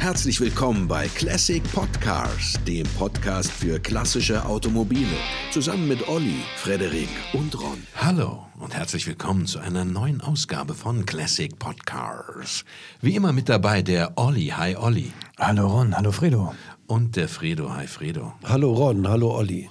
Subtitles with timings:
[0.00, 5.06] Herzlich willkommen bei Classic Podcars, dem Podcast für klassische Automobile.
[5.50, 7.86] Zusammen mit Olli, Frederik und Ron.
[7.96, 12.64] Hallo und herzlich willkommen zu einer neuen Ausgabe von Classic Podcars.
[13.02, 14.46] Wie immer mit dabei der Olli.
[14.56, 15.12] Hi Olli.
[15.38, 16.54] Hallo Ron, hallo Fredo.
[16.86, 17.70] Und der Fredo.
[17.74, 18.32] Hi Fredo.
[18.42, 19.68] Hallo Ron, hallo Olli.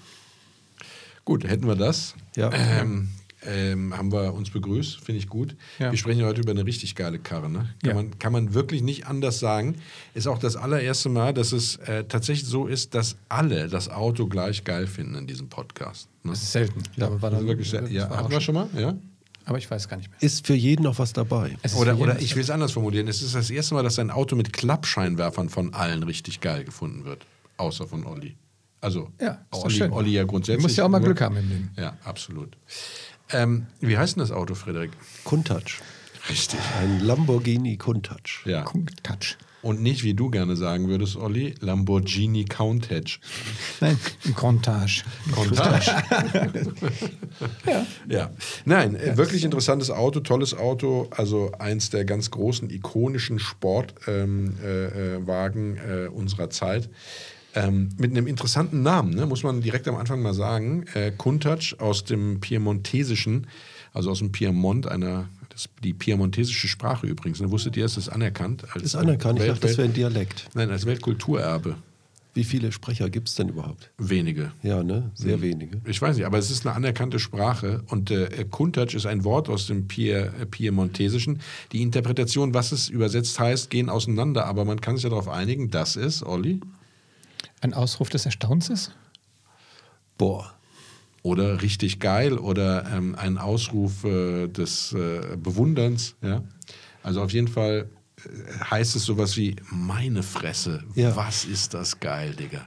[1.25, 2.13] Gut, hätten wir das.
[2.35, 2.53] Ja.
[2.53, 3.09] Ähm,
[3.45, 5.55] ähm, haben wir uns begrüßt, finde ich gut.
[5.79, 5.91] Ja.
[5.91, 7.49] Wir sprechen heute über eine richtig geile Karre.
[7.49, 7.69] Ne?
[7.81, 7.93] Kann, Ja.
[7.95, 9.75] man, kann man wirklich nicht anders sagen.
[10.13, 14.27] Ist auch das allererste Mal, dass es äh, tatsächlich so ist, dass alle das Auto
[14.27, 16.09] gleich geil finden in diesem Podcast.
[16.23, 16.31] Ne?
[16.31, 16.83] Das ist selten.
[16.97, 18.67] Ja, aber war Das wirklich, das ja, hatten wir schon mal?
[18.77, 18.95] Ja?
[19.45, 20.21] Aber ich weiß gar nicht mehr.
[20.21, 21.55] Ist für jeden noch was dabei.
[21.75, 23.07] Oder, oder ich will es anders formulieren.
[23.07, 27.05] Es ist das erste Mal, dass ein Auto mit Klappscheinwerfern von allen richtig geil gefunden
[27.05, 27.25] wird.
[27.57, 28.35] Außer von Olli.
[28.81, 29.91] Also, Ja, Olli, schön.
[29.91, 30.57] Olli ja grundsätzlich.
[30.61, 31.71] Du musst ja auch mal Glück haben im Leben.
[31.77, 32.55] Ja, absolut.
[33.31, 34.91] Ähm, wie heißt denn das Auto, Frederik?
[35.25, 35.81] Countach.
[36.29, 36.59] Richtig.
[36.81, 38.45] Ein Lamborghini Countach.
[38.45, 38.65] Ja.
[39.03, 39.37] Touch.
[39.61, 43.19] Und nicht, wie du gerne sagen würdest, Olli, Lamborghini Countach.
[43.81, 45.03] Nein, ein Contage.
[45.33, 46.03] Countach.
[47.65, 47.85] Ja.
[48.09, 48.31] Ja,
[48.65, 55.15] nein, äh, wirklich interessantes Auto, tolles Auto, also eins der ganz großen, ikonischen Sportwagen äh,
[55.15, 56.89] äh, Wagen, äh, unserer Zeit.
[57.59, 60.85] Ähm, mit einem interessanten Namen, ne, muss man direkt am Anfang mal sagen.
[60.93, 63.47] Äh, Countach aus dem Piemontesischen,
[63.93, 67.41] also aus dem Piemont, einer, das, die piemontesische Sprache übrigens.
[67.41, 68.63] Ne, wusstet ihr, es ist anerkannt?
[68.73, 69.39] Als Ist anerkannt.
[69.39, 70.47] Ich Welt- dachte, das wäre ein Dialekt.
[70.53, 71.75] Nein, als Weltkulturerbe.
[72.35, 73.89] Wie viele Sprecher gibt es denn überhaupt?
[73.97, 74.51] Wenige.
[74.61, 75.09] Ja, ne?
[75.15, 75.81] Sehr wenige.
[75.85, 79.49] Ich weiß nicht, aber es ist eine anerkannte Sprache und äh, Kuntatsch ist ein Wort
[79.49, 81.41] aus dem Pier, äh, Piemontesischen.
[81.71, 85.71] Die Interpretation, was es übersetzt heißt, gehen auseinander, aber man kann sich ja darauf einigen,
[85.71, 86.61] das ist, Olli,
[87.61, 88.91] Ein Ausruf des Erstaunens ist?
[90.17, 90.53] Boah.
[91.21, 96.15] oder richtig geil oder ähm, ein Ausruf äh, des äh, Bewunderns.
[96.21, 96.43] Ja?
[97.03, 101.15] Also auf jeden Fall äh, heißt es sowas wie, meine Fresse, Ja.
[101.15, 102.65] was ist das geil, Digga.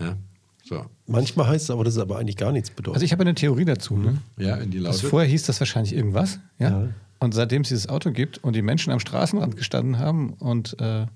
[0.00, 0.16] Ja?
[0.64, 2.96] So, Manchmal heißt es aber, dass es aber eigentlich gar nichts bedeutet.
[2.96, 3.96] Also ich habe eine Theorie dazu.
[3.96, 4.18] Ne?
[4.36, 5.08] ja, in die Also Laute.
[5.08, 6.40] vorher hieß das wahrscheinlich irgendwas.
[6.58, 6.70] Ja?
[6.70, 6.88] Ja.
[7.20, 11.06] Und seitdem es dieses Auto gibt und die Menschen am Straßenrand gestanden haben und äh,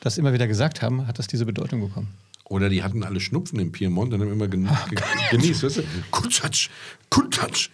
[0.00, 2.08] das immer wieder gesagt haben, hat das diese Bedeutung bekommen.
[2.44, 4.98] Oder die hatten alle Schnupfen im Piemont und haben immer gen ge
[5.30, 5.82] genießt, weißt du?
[6.10, 6.68] Kuntatsch,
[7.08, 7.70] Kuntatsch.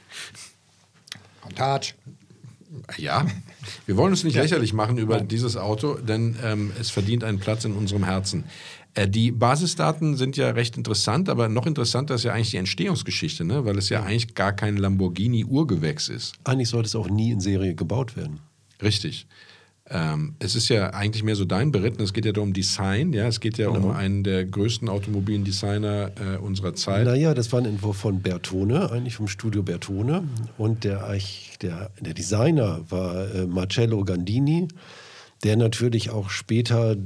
[1.49, 1.95] Contage.
[2.97, 3.27] Ja,
[3.87, 7.65] wir wollen uns nicht lächerlich machen über dieses Auto, denn ähm, es verdient einen Platz
[7.65, 8.45] in unserem Herzen.
[8.95, 13.45] Äh, die Basisdaten sind ja recht interessant, aber noch interessanter ist ja eigentlich die Entstehungsgeschichte,
[13.45, 13.65] ne?
[13.65, 16.35] weil es ja eigentlich gar kein Lamborghini-Urgewächs ist.
[16.45, 18.41] eigentlich sollte es auch nie in Serie gebaut werden.
[18.83, 19.27] Richtig.
[19.91, 22.03] Ähm, es ist ja eigentlich mehr so dein Beritten.
[22.03, 23.13] Es geht ja um Design.
[23.13, 27.07] Ja, es geht ja um einen der größten automobilen Designer äh, unserer Zeit.
[27.07, 30.25] Naja, das war ein Entwurf von Bertone, eigentlich vom Studio Bertone.
[30.59, 34.69] Und der, Arch- der, der Designer war äh, Marcello Gandini,
[35.43, 36.97] der natürlich auch später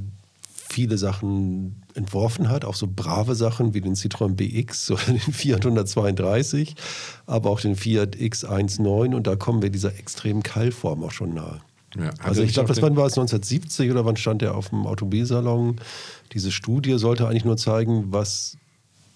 [0.69, 5.61] viele Sachen entworfen hat, auch so brave Sachen wie den Citroën BX oder den Fiat
[5.65, 6.75] 132,
[7.27, 11.61] aber auch den Fiat X19 und da kommen wir dieser extremen Keilform auch schon nahe.
[11.97, 14.85] Ja, Also ich glaube, das wann war es 1970 oder wann stand er auf dem
[14.85, 15.79] Automobilsalon?
[16.33, 18.57] Diese Studie sollte eigentlich nur zeigen, was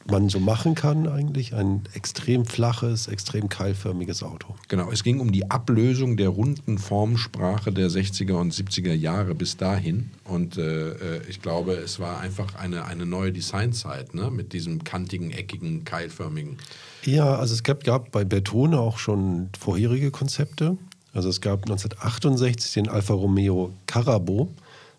[0.10, 1.54] man so machen kann eigentlich.
[1.54, 4.56] Ein extrem flaches, extrem keilförmiges Auto.
[4.68, 9.58] Genau, es ging um die Ablösung der runden Formsprache der 60er und 70er Jahre bis
[9.58, 10.12] dahin.
[10.24, 14.32] Und äh, äh, ich glaube, es war einfach eine, eine neue Designzeit ne?
[14.32, 16.58] mit diesem kantigen, eckigen, keilförmigen.
[17.04, 20.78] Ja, also es gab, gab bei Bertone auch schon vorherige Konzepte.
[21.18, 24.50] Also es gab 1968 den Alfa Romeo Carabo,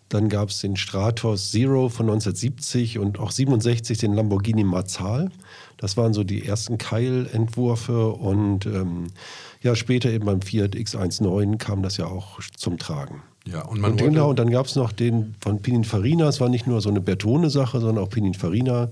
[0.09, 5.31] dann gab es den Stratos Zero von 1970 und auch 67 den Lamborghini Marzal.
[5.77, 9.07] Das waren so die ersten Keilentwürfe und ähm,
[9.61, 13.21] ja, später eben beim Fiat X19 kam das ja auch zum Tragen.
[13.51, 16.27] Ja, und man Und wollte, genau, und dann gab es noch den von Pininfarina.
[16.27, 18.89] Es war nicht nur so eine Bertone-Sache, sondern auch Pininfarina.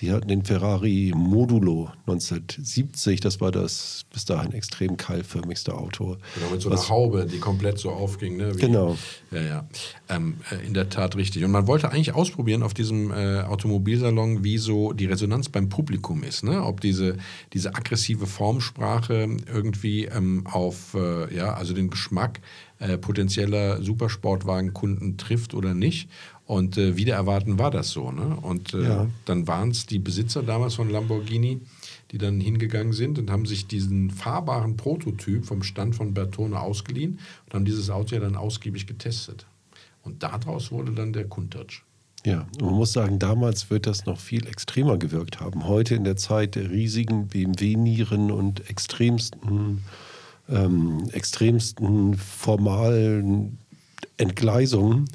[0.00, 3.20] Die hatten den Ferrari Modulo 1970.
[3.20, 6.16] Das war das bis dahin extrem keilförmigste Auto.
[6.34, 8.36] Genau, mit so Was- einer Haube, die komplett so aufging.
[8.36, 8.54] Ne?
[8.54, 8.96] Wie, Genau.
[9.30, 9.68] Ja, ja.
[10.08, 11.44] Ähm, äh, in der Tat richtig.
[11.44, 16.22] Und man wollte eigentlich ausprobieren auf diesem äh, Automobilsalon, wie so die Resonanz beim Publikum
[16.22, 16.44] ist.
[16.44, 16.62] Ne?
[16.62, 17.16] Ob diese,
[17.52, 22.40] diese aggressive Formsprache irgendwie ähm, auf äh, ja, also den Geschmack
[22.78, 26.08] äh, potenzieller Supersportwagenkunden trifft oder nicht.
[26.44, 28.12] Und äh, wieder erwarten war das so.
[28.12, 28.36] Ne?
[28.40, 29.06] Und äh, Ja.
[29.24, 31.60] dann waren es die Besitzer damals von Lamborghini,
[32.12, 37.18] die dann hingegangen sind und haben sich diesen fahrbaren Prototyp vom Stand von Bertone ausgeliehen
[37.46, 39.46] und haben dieses Auto ja dann ausgiebig getestet.
[40.02, 41.82] Und daraus wurde dann der Countach.
[42.24, 45.66] Ja, man muss sagen, damals wird das noch viel extremer gewirkt haben.
[45.66, 49.82] Heute in der Zeit der riesigen BMW-Nieren und extremsten,
[50.48, 53.58] ähm, extremsten formalen
[54.16, 55.08] Entgleisungen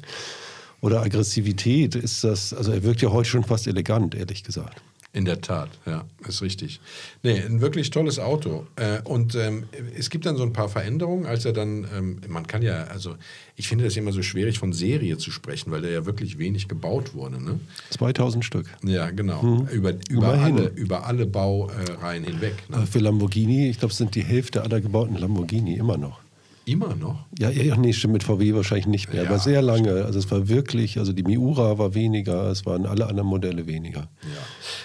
[0.80, 4.82] oder Aggressivität ist das, also er wirkt ja heute schon fast elegant, ehrlich gesagt.
[5.14, 6.80] In der Tat, ja, ist richtig.
[7.22, 8.66] Nee, ein wirklich tolles Auto.
[8.76, 9.64] Äh, und ähm,
[9.94, 13.16] es gibt dann so ein paar Veränderungen, als er dann, ähm, man kann ja, also
[13.54, 16.66] ich finde das immer so schwierig von Serie zu sprechen, weil der ja wirklich wenig
[16.66, 17.44] gebaut wurde.
[17.44, 17.60] Ne?
[17.90, 18.66] 2000 Stück.
[18.84, 19.66] Ja, genau.
[19.70, 22.54] Über, über, alle, über alle Baureihen hinweg.
[22.70, 22.86] Ne?
[22.86, 26.21] Für Lamborghini, ich glaube, es sind die Hälfte aller gebauten Lamborghini immer noch.
[26.64, 27.26] Immer noch?
[27.38, 30.04] Ja, ja, nee, stimmt, mit VW wahrscheinlich nicht mehr, Ja, aber sehr lange.
[30.04, 34.02] Also es war wirklich, also die Miura war weniger, es waren alle anderen Modelle weniger.
[34.22, 34.28] Ja.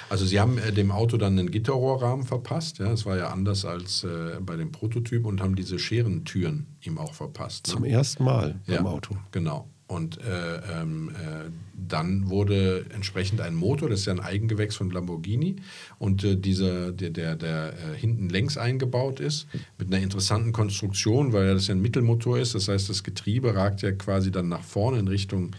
[0.10, 2.80] Also sie haben äh, dem Auto dann einen Gitterrohrrahmen verpasst.
[2.80, 6.98] Ja, das war ja anders als äh, bei dem Prototyp und haben diese Scherentüren ihm
[6.98, 7.68] auch verpasst.
[7.68, 7.74] ne?
[7.74, 9.16] Zum ersten Mal ja, beim Auto.
[9.32, 9.70] Genau.
[9.88, 14.92] Und äh, ähm, äh, dann wurde entsprechend ein Motor, das ist ja ein Eigengewächs von
[14.92, 15.58] Lamborghini,
[15.98, 19.48] und äh, dieser, der, der, der äh, hinten längs eingebaut ist,
[19.78, 22.54] mit einer interessanten Konstruktion, weil das ja ein Mittelmotor ist.
[22.54, 25.52] Das heißt, das Getriebe ragt ja quasi dann nach vorne in Richtung,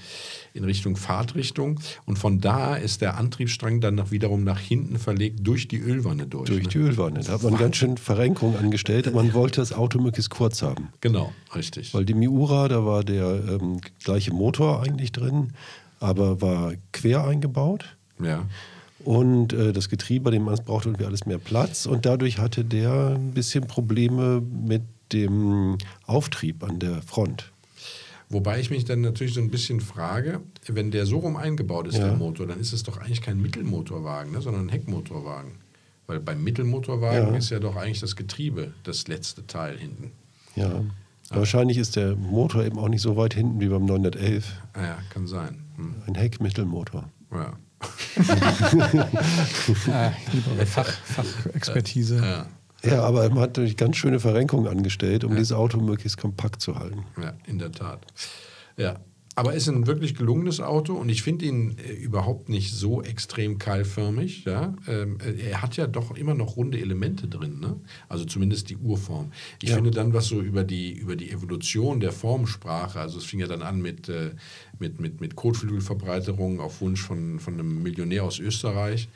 [0.59, 1.81] in Richtung Fahrtrichtung.
[2.05, 6.27] Und von da ist der Antriebsstrang dann noch wiederum nach hinten verlegt durch die Ölwanne
[6.27, 6.49] durch.
[6.49, 6.69] Durch ne?
[6.69, 7.21] die Ölwanne.
[7.21, 9.13] Da hat man ganz schön Verrenkung angestellt.
[9.15, 10.89] Man wollte das Auto möglichst kurz haben.
[11.01, 11.95] Genau, richtig.
[11.95, 15.53] Weil die Miura, da war der ähm, gleiche Motor eigentlich drin,
[16.01, 17.97] aber war quer eingebaut.
[18.23, 18.45] Ja.
[19.05, 21.87] Und äh, das Getriebe, bei dem man es braucht irgendwie alles mehr Platz.
[21.87, 24.83] Und dadurch hatte der ein bisschen Probleme mit
[25.13, 27.53] dem Auftrieb an der Front.
[28.31, 31.97] Wobei ich mich dann natürlich so ein bisschen frage, wenn der so rum eingebaut ist,
[31.99, 32.09] Ja.
[32.09, 35.53] der Motor, dann ist es doch eigentlich kein Mittelmotorwagen, ne, sondern ein Heckmotorwagen.
[36.07, 37.37] Weil beim Mittelmotorwagen Ja.
[37.37, 40.13] ist ja doch eigentlich das Getriebe das letzte Teil hinten.
[40.57, 40.83] Ja.
[41.31, 44.51] Wahrscheinlich ist der Motor eben auch nicht so weit hinten wie beim 911.
[44.73, 45.63] Ah ja, kann sein.
[45.77, 45.95] Hm.
[46.07, 47.09] Ein Heckmittelmotor.
[47.33, 47.53] Ja.
[49.93, 52.17] Ah, ich liebe Fach, Fachexpertise.
[52.17, 52.47] Ja.
[52.85, 56.79] Ja, aber man hat natürlich ganz schöne Verrenkungen angestellt, um dieses Auto möglichst kompakt zu
[56.79, 57.05] halten.
[57.21, 58.07] Ja, in der Tat.
[58.77, 59.01] Ja.
[59.35, 63.59] Aber ist ein wirklich gelungenes Auto und ich finde ihn äh, überhaupt nicht so extrem
[63.59, 64.45] keilförmig.
[64.45, 64.75] Ja?
[64.89, 67.77] Ähm, äh, er hat ja doch immer noch runde Elemente drin, ne?
[68.09, 69.31] also zumindest die Urform.
[69.63, 69.77] Ich Ja.
[69.77, 73.47] finde dann, was so über die, über die Evolution der Formsprache, also es fing ja
[73.47, 74.33] dann an mit, äh,
[74.81, 79.09] mit, mit, mit Kotflügelverbreiterungen auf Wunsch von, von einem Millionär aus Österreich,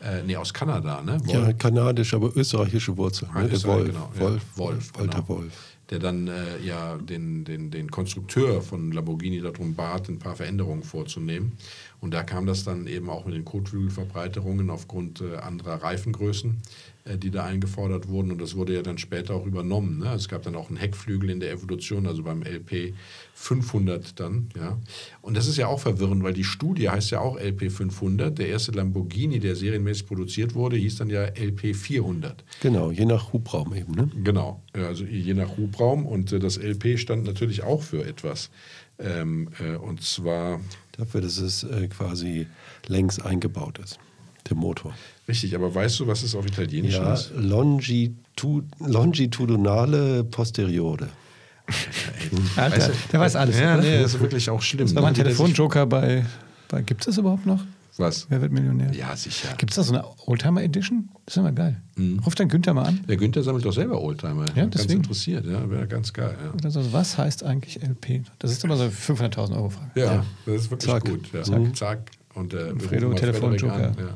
[0.00, 1.18] äh, nee, aus Kanada, ne?
[1.26, 3.30] Ja, kanadisch, aber österreichische Wurzeln.
[3.34, 3.48] Ah, Ne?
[3.48, 3.88] Der Österreich, Wolf.
[3.88, 4.20] genau, ja.
[4.20, 5.28] Wolf, Wolf, Walter genau.
[5.28, 5.52] Wolf.
[5.90, 6.32] der dann äh,
[6.64, 11.52] ja den, den, den Konstrukteur von Lamborghini darum bat, ein paar Veränderungen vorzunehmen.
[12.00, 16.56] Und da kam das dann eben auch mit den Kotflügelverbreiterungen aufgrund äh, anderer Reifengrößen,
[17.14, 18.32] die da eingefordert wurden.
[18.32, 19.98] Und das wurde ja dann später auch übernommen.
[19.98, 20.12] Ne?
[20.14, 22.94] Es gab dann auch einen Heckflügel in der Evolution, also beim LP
[23.34, 24.48] 500 dann.
[24.56, 24.78] Ja?
[25.22, 28.36] Und das ist ja auch verwirrend, weil die Studie heißt ja auch LP 500.
[28.36, 32.44] Der erste Lamborghini, der serienmäßig produziert wurde, hieß dann ja LP 400.
[32.60, 33.92] Genau, je nach Hubraum eben.
[33.92, 34.10] Ne?
[34.24, 36.06] Genau, also je nach Hubraum.
[36.06, 38.50] Und äh, das LP stand natürlich auch für etwas.
[38.98, 40.60] Ähm, äh, und zwar,
[40.96, 42.46] Dafür, dass es äh, quasi
[42.86, 43.98] längs eingebaut ist,
[44.48, 44.94] der Motor.
[45.28, 47.32] Richtig, aber weißt du, was es auf Italienisch Ja, ist?
[47.36, 51.08] Longitu longitudinale Posteriore.
[52.56, 53.58] Alter, Weißt du- der weiß alles.
[53.58, 53.82] Ja, oder?
[53.82, 54.86] nee, das ist wirklich auch schlimm.
[54.86, 56.24] Das war mein Telefonjoker bei,
[56.68, 56.82] bei.
[56.82, 57.60] Gibt es das überhaupt noch?
[57.98, 58.26] Was?
[58.28, 58.92] Wer wird Millionär?
[58.92, 59.48] Ja, sicher.
[59.56, 61.08] Gibt es da so eine Oldtimer Edition?
[61.24, 61.80] Das ist immer geil.
[61.96, 62.18] Mhm.
[62.20, 63.00] Ruf dann Günther mal an.
[63.08, 64.44] Der Günther sammelt doch selber Oldtimer.
[64.54, 65.00] Ja, ganz deswegen.
[65.00, 66.36] interessiert, ja, wäre ganz geil.
[66.44, 66.52] Ja.
[66.52, 68.20] Oder so, was heißt eigentlich LP?
[68.38, 69.90] Das ist immer so eine 500.000 Euro Frage.
[69.98, 71.04] Ja, das ist wirklich Zack.
[71.06, 71.32] gut.
[71.32, 71.42] Ja.
[71.42, 71.76] Zack.
[71.76, 72.10] Zack.
[72.34, 73.92] Und äh, Fredo, Telefonjoker.
[73.98, 74.14] Ja.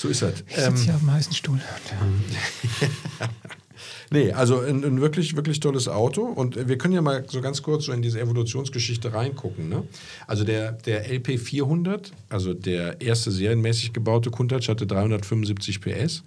[0.00, 0.42] So ist das.
[0.48, 1.60] Ich sitze hier auf dem heißen Stuhl.
[4.12, 6.22] Nee, also ein, ein wirklich, wirklich tolles Auto.
[6.22, 9.68] Und wir können ja mal so ganz kurz so in diese Evolutionsgeschichte reingucken.
[9.68, 9.84] Ne?
[10.26, 16.24] Also der, der LP 400, also der erste serienmäßig gebaute Countach, hatte 375 PS.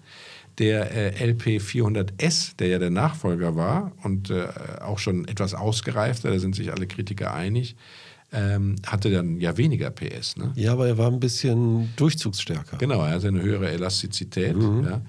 [0.59, 4.47] Der äh, LP 400S, der ja der Nachfolger war und äh,
[4.79, 7.75] auch schon etwas ausgereifter, da sind sich alle Kritiker einig,
[8.33, 10.37] ähm, hatte dann ja weniger PS.
[10.37, 10.51] Ne?
[10.55, 12.77] Ja, aber er war ein bisschen durchzugsstärker.
[12.77, 14.55] Genau, er hat eine höhere Elastizität.
[14.57, 15.01] Ja.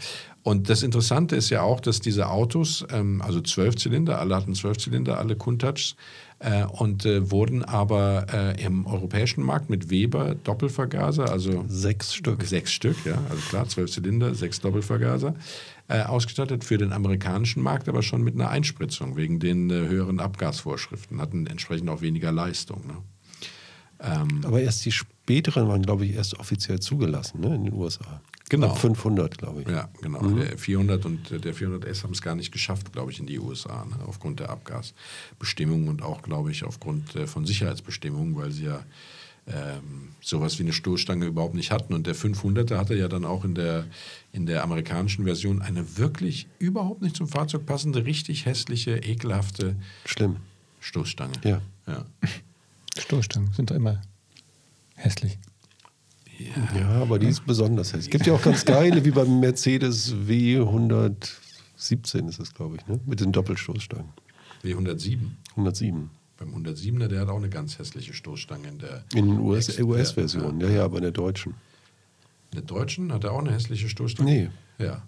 [0.43, 5.19] Und das Interessante ist ja auch, dass diese Autos, ähm, also Zwölfzylinder, alle hatten Zwölfzylinder,
[5.19, 5.97] alle Countachs,
[6.41, 12.43] äh, und äh, wurden aber äh, im europäischen Markt mit Weber Doppelvergaser, also Sechs Stück.
[12.43, 15.35] sechs Stück, ja, also klar, zwölf Zylinder, sechs Doppelvergaser,
[15.89, 20.21] äh, ausgestattet für den amerikanischen Markt, aber schon mit einer Einspritzung wegen den äh, höheren
[20.21, 22.87] Abgasvorschriften, hatten entsprechend auch weniger Leistung.
[22.87, 22.97] Ne?
[24.45, 28.21] Aber erst die späteren waren, glaube ich, erst offiziell zugelassen ne, in den USA.
[28.51, 28.69] Genau.
[28.69, 29.69] Ab 500, glaube ich.
[29.69, 30.21] Ja, genau.
[30.29, 33.87] Der 400 und der 400S haben es gar nicht geschafft, glaube ich, in die USA,
[33.87, 33.97] ne?
[34.07, 38.85] aufgrund der Abgasbestimmungen und auch, glaube ich, aufgrund äh, von Sicherheitsbestimmungen, weil sie ja
[39.47, 41.95] ähm, sowas wie eine Stoßstange überhaupt nicht hatten.
[41.95, 43.87] Und der 500er hatte ja dann auch in der,
[44.33, 50.37] in der amerikanischen Version eine wirklich überhaupt nicht zum Fahrzeug passende, richtig hässliche, ekelhafte Schlimm.
[50.81, 51.33] Stoßstange.
[51.45, 51.63] Ja.
[51.87, 52.05] ja.
[52.99, 54.01] Stoßstangen sind doch immer
[54.97, 55.39] hässlich.
[56.77, 58.07] Ja, aber die ist besonders hässlich.
[58.07, 63.01] Es gibt ja auch ganz geile, wie beim Mercedes W117 ist das, glaube ich, ne?
[63.07, 64.09] mit den Doppelstoßstangen.
[64.63, 65.19] W107.
[65.51, 66.11] 107.
[66.37, 70.69] Beim 107er, der hat auch eine ganz hässliche Stoßstange in der In Ex- US-Version, ja,
[70.69, 71.53] ja, aber in der deutschen.
[72.51, 74.31] In der deutschen hat er auch eine hässliche Stoßstange?
[74.31, 74.51] Nee.
[74.85, 75.03] Ja.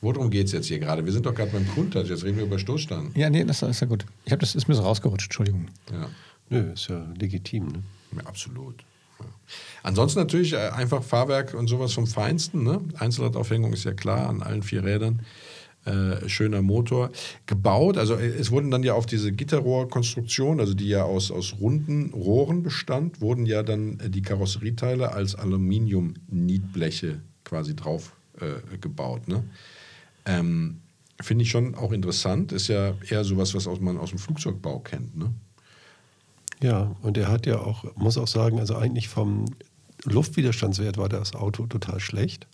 [0.00, 1.04] Worum geht es jetzt hier gerade?
[1.04, 3.10] Wir sind doch gerade beim Countach, jetzt reden wir über Stoßstangen.
[3.16, 4.06] Ja, nee, das ist ja gut.
[4.24, 5.66] Ich habe das ist mir so rausgerutscht, Entschuldigung.
[5.92, 6.08] Ja.
[6.50, 7.66] Nö, ist ja legitim.
[7.68, 7.82] Ne?
[8.16, 8.84] Ja, absolut.
[9.20, 9.26] Ja.
[9.82, 12.62] Ansonsten natürlich äh, einfach Fahrwerk und sowas vom Feinsten.
[12.62, 12.80] Ne?
[12.98, 15.22] Einzelradaufhängung ist ja klar an allen vier Rädern.
[15.84, 17.10] Äh, schöner Motor.
[17.46, 21.54] Gebaut, also äh, es wurden dann ja auf diese Gitterrohrkonstruktion, also die ja aus, aus
[21.60, 29.28] runden Rohren bestand, wurden ja dann äh, die Karosserieteile als Aluminium-Nietbleche quasi drauf äh, gebaut.
[29.28, 29.44] Ne?
[30.26, 30.82] Ähm,
[31.20, 32.52] Finde ich schon auch interessant.
[32.52, 35.16] Ist ja eher sowas, was man aus dem Flugzeugbau kennt.
[35.16, 35.32] Ne?
[36.62, 39.44] Ja, und er hat ja auch, muss auch sagen, also eigentlich vom
[40.04, 42.46] Luftwiderstandswert war das Auto total schlecht.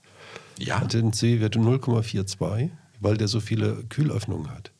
[0.59, 0.81] Ja.
[0.81, 2.71] Hatte einen C-Wert 0,42,
[3.01, 4.71] weil der so viele Kühlöffnungen hat.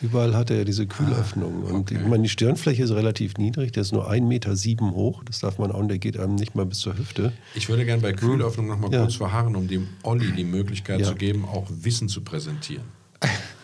[0.00, 1.62] Überall hat er diese Kühlöffnungen.
[1.62, 2.02] Und die, okay.
[2.04, 4.50] ich meine, die Stirnfläche ist relativ niedrig, der ist nur 1,7 Meter
[4.96, 5.22] hoch.
[5.24, 7.32] Das darf man auch, und der geht einem nicht mal bis zur Hüfte.
[7.54, 9.02] Ich würde gerne bei Kühlöffnung noch mal Ja.
[9.02, 11.06] kurz verharren, um dem Olli die Möglichkeit Ja.
[11.06, 12.84] zu geben, auch Wissen zu präsentieren.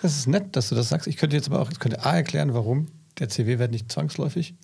[0.01, 1.09] Das ist nett, dass du das sagst.
[1.09, 2.87] Ich könnte jetzt aber auch, ich könnte A erklären, warum
[3.19, 4.55] der CW-Wert nicht zwangsläufig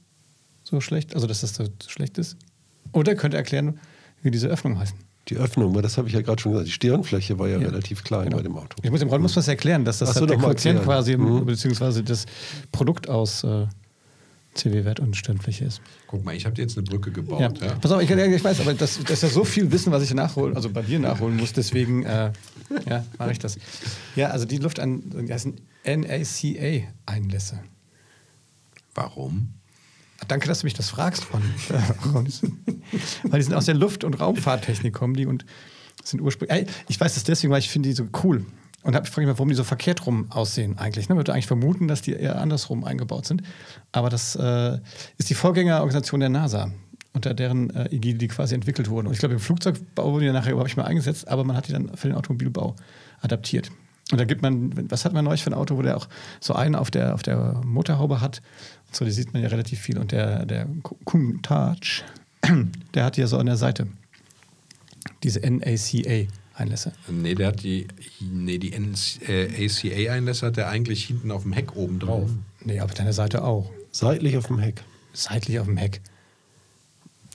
[0.65, 2.37] so schlecht, also dass das so schlecht ist.
[2.93, 3.79] Oder könnte erklären,
[4.23, 4.97] wie diese Öffnungen heißen.
[5.29, 7.69] Die Öffnung, weil das habe ich ja gerade schon gesagt, die Stirnfläche war ja, Ja.
[7.69, 8.37] relativ klein Genau.
[8.37, 8.77] bei dem Auto.
[8.83, 11.47] Ich muss muss man es erklären, dass das Ach so, halt der Quotient quasi, Mhm.
[11.47, 12.27] beziehungsweise das
[12.73, 13.67] Produkt aus äh,
[14.55, 15.81] CW-Wert und Stirnfläche ist.
[16.07, 17.15] Guck mal, ich habe dir jetzt eine Brücke Ja.
[17.17, 17.61] gebaut.
[17.61, 17.75] Ja.
[17.77, 20.13] Pass auf, ich, ich weiß, aber das, das ist ja so viel Wissen, was ich
[20.15, 22.31] nachholen, also bei dir nachholen muss, deswegen äh,
[22.89, 23.57] ja, mache ich das.
[24.17, 25.55] Ja, also die Luft an, die heißen
[25.87, 27.61] NACA-Einlässe.
[28.95, 29.55] Warum?
[30.29, 31.43] Danke, dass du mich das fragst, Ron.
[32.15, 32.27] Ron.
[33.25, 35.45] weil die sind aus der Luft- und Raumfahrttechnik kommen die und
[36.03, 36.67] sind ursprünglich.
[36.89, 38.45] Ich weiß das deswegen, weil ich finde die so cool.
[38.83, 41.09] Und hab, ich frage mich mal, warum die so verkehrt rum aussehen eigentlich.
[41.09, 41.15] Ne?
[41.15, 43.43] Man würde eigentlich vermuten, dass die eher andersrum eingebaut sind.
[43.93, 44.79] Aber das äh,
[45.17, 46.71] ist die Vorgängerorganisation der NASA,
[47.15, 49.07] unter deren äh, Ägide die quasi entwickelt wurden.
[49.07, 51.69] Und ich glaube, im Flugzeugbau wurden die nachher überhaupt nicht mehr eingesetzt, aber man hat
[51.69, 52.77] die dann für den Automobilbau
[53.23, 53.71] adaptiert.
[54.13, 56.53] Und da gibt man, was hat man neulich für ein Auto, wo der auch so
[56.55, 58.43] einen auf der, auf der Motorhaube hat?
[58.95, 59.99] So, die sieht man ja relativ viel.
[59.99, 60.69] Und der, der
[61.05, 62.05] Countach,
[62.95, 63.89] der hat ja so an der Seite
[65.23, 66.93] diese NACA-Einlässe.
[67.09, 67.89] Nee, der hat die,
[68.21, 72.31] nee, die ACA-Einlässe hat er eigentlich hinten auf dem Heck oben drauf.
[72.61, 73.71] Nee, aber an der Seite auch.
[73.91, 74.83] Seitlich auf dem Heck.
[75.13, 76.01] Seitlich auf dem Heck.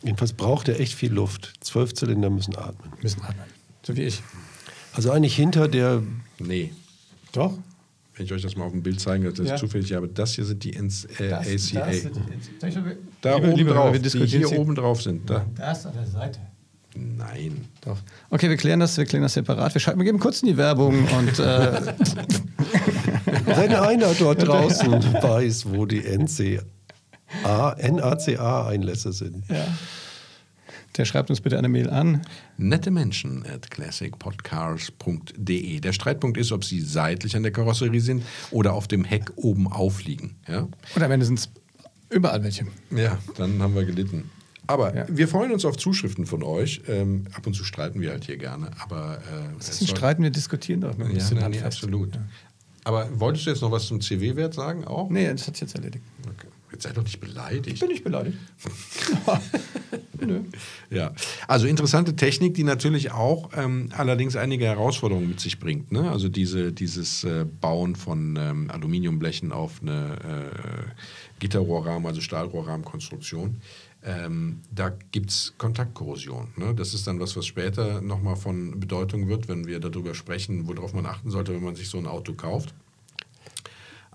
[0.04, 1.54] Jedenfalls braucht er echt viel Luft.
[1.60, 2.94] Zwölf Zylinder müssen atmen.
[3.02, 3.46] Müssen atmen.
[3.84, 4.22] So wie ich.
[4.94, 6.04] Also eigentlich hinter der,
[6.40, 6.72] Nee.
[7.34, 7.58] Doch?
[8.20, 9.56] Wenn ich euch das mal auf dem Bild zeigen das ist Ja.
[9.56, 11.88] zufällig, aber das hier sind die NS, äh, ACA.
[13.22, 15.30] da Lieber- oben lieber, drauf, die hier oben drauf sind.
[15.30, 15.46] Da.
[15.56, 16.40] Das an der Seite.
[16.96, 17.66] Nein.
[17.80, 17.98] Doch.
[18.30, 19.74] Okay, wir klären das, wir klären das separat.
[19.74, 21.72] Wir, schalten, wir geben kurz in die Werbung und äh,
[23.46, 26.62] wenn einer dort draußen weiß, wo die NCA,
[27.82, 29.46] NACA-Einlässe sind.
[29.50, 29.66] ja.
[30.98, 32.22] Der schreibt uns bitte eine Mail an.
[32.58, 35.80] Nette Menschen at classicpodcars.de.
[35.80, 39.72] Der Streitpunkt ist, ob sie seitlich an der Karosserie sind oder auf dem Heck oben
[39.72, 40.36] aufliegen.
[40.48, 41.50] Ja, Und am Ende sind es
[42.10, 42.66] überall welche.
[42.92, 44.30] ja dann haben wir gelitten.
[44.68, 45.06] Aber Ja.
[45.10, 46.82] wir freuen uns auf Zuschriften von euch.
[46.88, 48.70] Ähm, ab und zu streiten wir halt hier gerne.
[48.80, 49.22] Aber, äh,
[49.58, 50.96] Das es ist ein soll- Streiten, wir diskutieren doch.
[50.98, 52.20] nur ein Ja, bisschen nein, nee, absolut.
[52.84, 55.10] Aber wolltest du jetzt noch was zum CW-Wert sagen auch?
[55.10, 56.04] Nee, das hat sich jetzt erledigt.
[56.24, 56.48] Okay.
[56.72, 57.80] Jetzt sei doch nicht beleidigt.
[57.80, 58.38] Bin ich beleidigt?
[60.90, 61.14] Ja,
[61.48, 65.92] also interessante Technik, die natürlich auch ähm, allerdings einige Herausforderungen mit sich bringt.
[65.92, 66.10] Ne?
[66.10, 73.62] Also diese, dieses äh, Bauen von ähm, Aluminiumblechen auf eine äh, Gitterrohrrahmen, also Stahlrohrrahmenkonstruktion.
[74.04, 76.50] Ähm, da gibt es Kontaktkorrosion.
[76.56, 76.74] Ne?
[76.74, 80.94] Das ist dann was, was später nochmal von Bedeutung wird, wenn wir darüber sprechen, worauf
[80.94, 82.74] man achten sollte, wenn man sich so ein Auto kauft.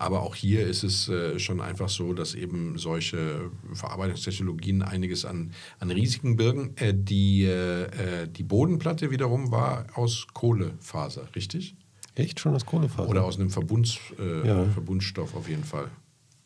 [0.04, 5.52] Aber auch hier ist es äh, schon einfach so, dass eben solche Verarbeitungstechnologien einiges an,
[5.78, 6.76] an Risiken birgen.
[6.76, 11.74] Äh, die, äh, die Bodenplatte wiederum war aus Kohlefaser, richtig?
[12.16, 13.08] Echt schon das Kohlefaser?
[13.08, 13.98] Oder aus einem Verbunds,
[14.44, 14.66] Ja.
[14.66, 15.88] Verbundstoff auf jeden Fall.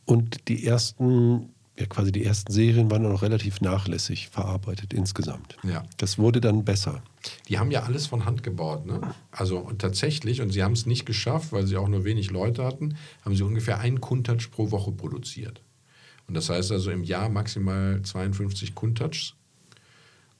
[0.05, 5.57] Und die ersten, ja quasi die ersten Serien waren noch relativ nachlässig verarbeitet insgesamt.
[5.63, 5.85] Ja.
[5.97, 7.03] Das wurde dann besser.
[7.49, 8.87] Die haben ja alles von Hand gebaut.
[8.87, 9.01] Ne?
[9.31, 12.65] Also und tatsächlich, und sie haben es nicht geschafft, weil sie auch nur wenig Leute
[12.65, 15.63] hatten, haben sie ungefähr einen Kuntouch pro Woche produziert.
[16.27, 19.35] Und das heißt also im Jahr maximal 52 Kuntouchs.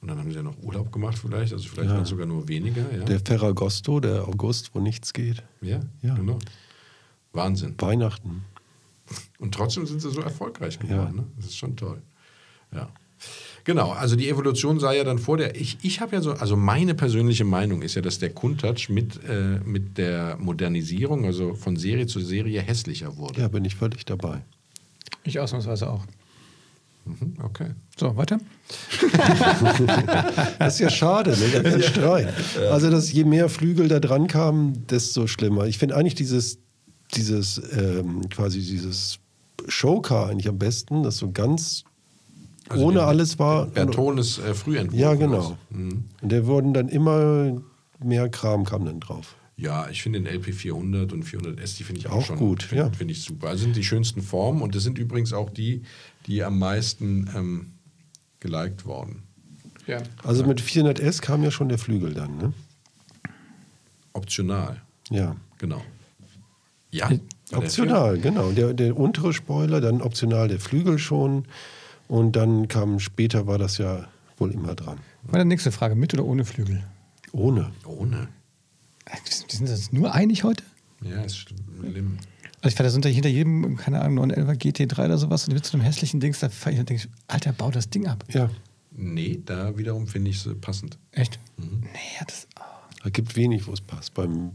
[0.01, 1.95] Und dann haben sie ja noch Urlaub gemacht vielleicht, also vielleicht Ja.
[1.95, 2.85] waren es sogar nur weniger.
[2.95, 5.43] Ja, Der Ferragosto, der August, wo nichts geht.
[5.61, 6.15] ja, Ja.
[6.15, 6.39] genau.
[7.33, 7.75] Wahnsinn.
[7.79, 8.43] Weihnachten.
[9.39, 11.15] Und trotzdem sind sie so erfolgreich geworden.
[11.15, 11.21] Ja.
[11.21, 11.27] Ne?
[11.37, 12.01] Das ist schon toll.
[12.73, 12.89] Ja.
[13.63, 15.55] Genau, also die Evolution sei ja dann vor der.
[15.55, 19.19] Ich, ich habe ja so, also meine persönliche Meinung ist ja, dass der Countach mit,
[19.27, 23.41] äh, mit der Modernisierung, also von Serie zu Serie, hässlicher wurde.
[23.41, 24.41] Ja, bin ich völlig dabei.
[25.23, 26.05] Ich ausnahmsweise auch.
[27.05, 27.71] Mhm, okay.
[27.97, 28.39] So, weiter.
[30.59, 31.63] Das ist ja schade, ne?
[31.63, 32.33] Der Streit.
[32.69, 35.65] Also, dass je mehr Flügel da dran kamen, desto schlimmer.
[35.65, 36.59] Ich finde eigentlich dieses,
[37.15, 39.19] dieses ähm, quasi dieses
[39.67, 41.83] Showcar eigentlich am besten, das so ganz
[42.69, 43.65] Also ohne den- alles war.
[43.67, 44.99] Bertones äh, Frühentwurf.
[44.99, 45.57] Ja, oder genau.
[45.69, 46.05] Mhm.
[46.21, 47.61] Und der wurden dann immer
[48.03, 49.35] mehr Kram kam dann drauf.
[49.57, 52.63] Ja, ich finde den LP 400 und 400S, die finde ich auch, Auch schon gut,
[52.63, 52.91] finde ja.
[52.91, 53.49] finde ich super.
[53.49, 55.81] Also sind die schönsten Formen und das sind übrigens auch die,
[56.27, 57.71] die am meisten ähm,
[58.39, 59.23] geliked worden.
[59.85, 60.01] Ja.
[60.23, 62.53] Also mit 400S kam ja schon der Flügel dann, ne?
[64.13, 65.35] Optional, Ja.
[65.57, 65.81] genau.
[66.91, 68.51] Ja, der Optional, genau.
[68.51, 71.45] Der, der untere Spoiler, dann optional der Flügel schon.
[72.07, 74.97] Und dann kam später, war das ja wohl immer dran.
[75.31, 76.83] Meine nächste Frage: Mit oder ohne Flügel?
[77.31, 77.71] Ohne.
[77.85, 78.29] Ohne.
[79.05, 79.17] Äh,
[79.49, 80.63] Die sind uns nur einig heute?
[81.03, 82.17] Ja, ist schlimm.
[82.61, 85.53] Also ich fand, da sind ja hinter jedem, keine Ahnung, 911 GT3 oder sowas und
[85.53, 88.07] mit so einem hässlichen Dings, da fahr ich und denke, ich, Alter, bau das Ding
[88.07, 88.23] ab.
[88.29, 88.49] Ja,
[88.91, 90.97] Nee, da wiederum finde ich es passend.
[91.11, 91.39] Echt?
[91.55, 91.81] Mhm.
[91.83, 92.47] Nee, ja, das.
[92.59, 92.63] Oh.
[93.03, 94.13] da gibt wenig, wo es passt.
[94.13, 94.51] Beim,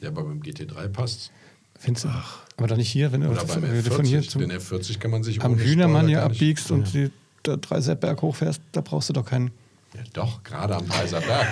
[0.00, 1.32] Ja, aber beim GT3 passt
[1.78, 2.08] Findest du?
[2.56, 4.28] Aber doch nicht hier, wenn du, Oder beim wenn du von hier F40.
[4.28, 7.10] zum, Den F40 kann man sich am Hühnermann hier abbiegst und die
[7.44, 9.52] da Dreiseitberg hochfährst, da brauchst du doch keinen.
[9.94, 11.46] Ja, doch, gerade am Berg.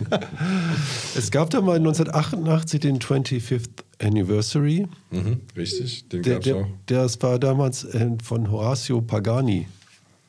[1.15, 3.67] es gab da mal 1988 den 25th
[4.01, 4.87] Anniversary.
[5.11, 6.67] mhm, richtig, den Der, gab's der, auch.
[6.85, 9.67] das war damals äh, von Horacio Pagani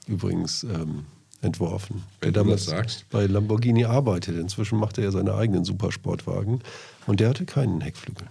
[0.09, 1.05] übrigens ähm,
[1.43, 2.03] entworfen.
[2.21, 3.05] Wenn der du damals das sagst.
[3.11, 4.37] bei Lamborghini arbeitet.
[4.37, 6.61] Inzwischen macht er ja seine eigenen Supersportwagen.
[7.07, 8.27] Und der hatte keinen Heckflügel.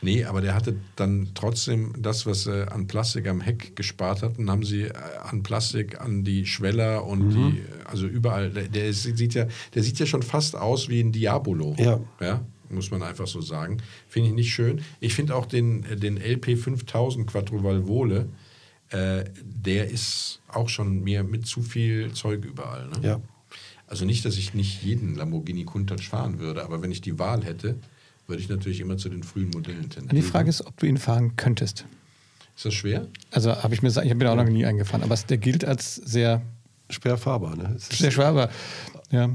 [0.00, 4.50] Nee, aber der hatte dann trotzdem das, was sie an Plastik am Heck gespart hatten,
[4.50, 8.50] haben sie äh, an Plastik an die Schweller und die, also überall.
[8.50, 11.74] Der, der, sieht ja, der sieht ja schon fast aus wie ein Diabolo.
[11.78, 12.00] Ja.
[12.20, 13.78] ja muss man einfach so sagen.
[14.08, 14.82] Finde ich nicht schön.
[15.00, 18.28] Ich finde auch den, den LP 5000 Quattro Valvole,
[18.90, 22.88] äh, der ist auch schon mir mit zu viel Zeug überall.
[22.88, 22.98] Ne?
[23.02, 23.20] Ja.
[23.86, 27.44] Also nicht, dass ich nicht jeden Lamborghini Countach fahren würde, aber wenn ich die Wahl
[27.44, 27.76] hätte,
[28.28, 30.14] würde ich natürlich immer zu den frühen Modellen tendieren.
[30.14, 31.86] Die Frage ist, ob du ihn fahren könntest.
[32.56, 33.08] Ist das schwer?
[33.30, 35.96] Also habe ich mir gesagt, ich bin auch noch nie eingefahren, aber der gilt als
[35.96, 36.42] sehr,
[36.90, 37.74] Schwer fahrbar, ne?
[37.76, 38.50] Es ist sehr schwer, aber
[39.10, 39.30] ja.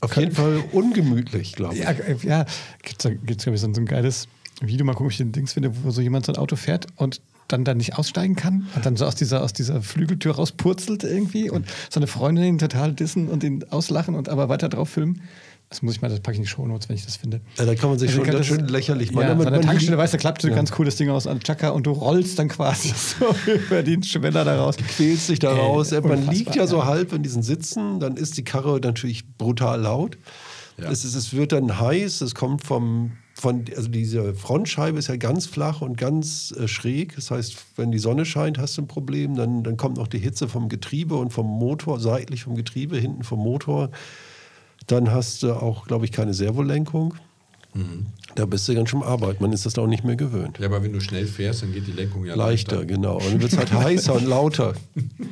[0.00, 1.80] auf jeden Fall ungemütlich, glaube ich.
[1.80, 2.44] Ja, äh, ja.
[2.82, 4.28] gibt es, gibt's, glaube ich, so ein, geiles
[4.60, 6.86] Video, mal gucken, ob ich den Dings finde, wo so jemand so ein Auto fährt
[6.96, 11.02] und dann da nicht aussteigen kann und dann so aus dieser, aus dieser Flügeltür rauspurzelt
[11.02, 15.22] irgendwie und seine Freundin ihn total dissen und ihn auslachen und aber weiter drauf filmen.
[15.70, 17.42] Das muss ich mal, das packe ich in die Shownotes, wenn ich das finde.
[17.58, 19.26] Ja, da kann man sich Also schon ganz schön lächerlich Ja, machen.
[19.26, 21.26] ja, an der man Tankstelle, die- weißt du, klappt so ein ganz cooles Ding aus
[21.26, 24.76] an Chaka und du rollst dann quasi so über den Schweller da raus.
[24.78, 25.90] quälst dich da Ey, raus.
[26.02, 26.86] man liegt ja so ja.
[26.86, 30.16] halb in diesen Sitzen, dann ist die Karre natürlich brutal laut.
[30.80, 30.90] Ja.
[30.90, 35.16] Es, ist, es wird dann heiß, es kommt vom, von, also diese Frontscheibe ist ja
[35.16, 37.14] ganz flach und ganz äh, schräg.
[37.16, 39.34] Das heißt, wenn die Sonne scheint, hast du ein Problem.
[39.34, 43.22] Dann, dann kommt noch die Hitze vom Getriebe und vom Motor, seitlich vom Getriebe, hinten
[43.24, 43.90] vom Motor.
[44.88, 47.14] Dann hast du auch, glaube ich, keine Servolenkung.
[47.74, 48.06] Mhm.
[48.34, 49.40] Da bist du ganz schön am Arbeit.
[49.40, 50.58] Man ist das auch nicht mehr gewöhnt.
[50.58, 52.86] Ja, aber wenn du schnell fährst, dann geht die Lenkung ja Leichter, leichter.
[52.86, 53.16] genau.
[53.16, 54.74] Und dann wird es halt heißer und lauter.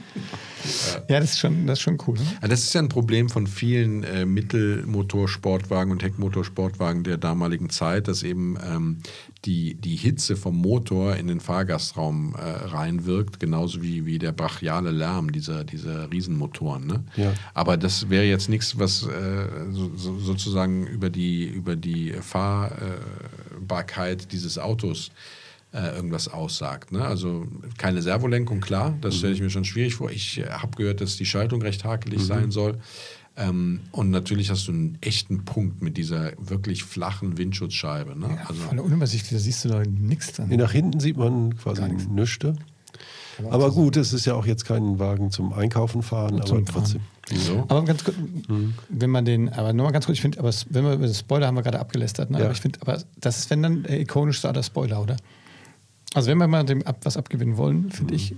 [1.09, 2.19] Ja, das ist schon, das ist schon cool.
[2.19, 2.27] Ne?
[2.43, 8.09] Ja, das ist ja ein Problem von vielen äh, Mittelmotorsportwagen und Heckmotorsportwagen der damaligen Zeit,
[8.09, 8.99] dass eben ähm,
[9.45, 14.91] die, die Hitze vom Motor in den Fahrgastraum äh, reinwirkt, genauso wie, wie der brachiale
[14.91, 16.87] Lärm dieser, dieser Riesenmotoren.
[16.87, 17.05] Ne?
[17.17, 17.33] Ja.
[17.55, 24.33] Aber das wäre jetzt nichts, was äh, so, so, sozusagen über die, über die Fahrbarkeit
[24.33, 25.13] dieses Autos äh,
[25.85, 26.93] irgendwas aussagt.
[26.93, 27.05] Ne?
[27.05, 27.47] Also
[27.79, 30.11] keine Servolenkung, klar, das stelle ich mir schon schwierig vor.
[30.11, 32.79] Ich äh, habe gehört, dass die Schaltung recht hakelig sein soll.
[33.37, 38.19] Ähm, und natürlich hast du einen echten Punkt mit dieser wirklich flachen Windschutzscheibe.
[38.19, 38.29] Ne?
[38.31, 40.49] Ja, also, voll unübersichtlich, da siehst du da nichts dran.
[40.49, 42.57] Nach hinten sieht man quasi Nüchte.
[43.51, 47.03] Aber gut, es ist ja auch jetzt kein Wagen zum Einkaufen fahren, aber trotzdem.
[47.29, 47.67] wieso?
[47.69, 48.17] Aber ganz kurz,
[48.89, 51.47] wenn man den, aber nochmal ganz kurz, ich finde, aber wenn wir über das Spoiler
[51.47, 52.39] haben wir gerade abgelästert, ne?
[52.39, 52.45] Ja.
[52.45, 55.17] aber ich finde, aber das ist, wenn dann der ikonischste aller Spoiler, oder?
[56.15, 58.35] Also wenn wir mal dem ab, was abgewinnen wollen, finde ich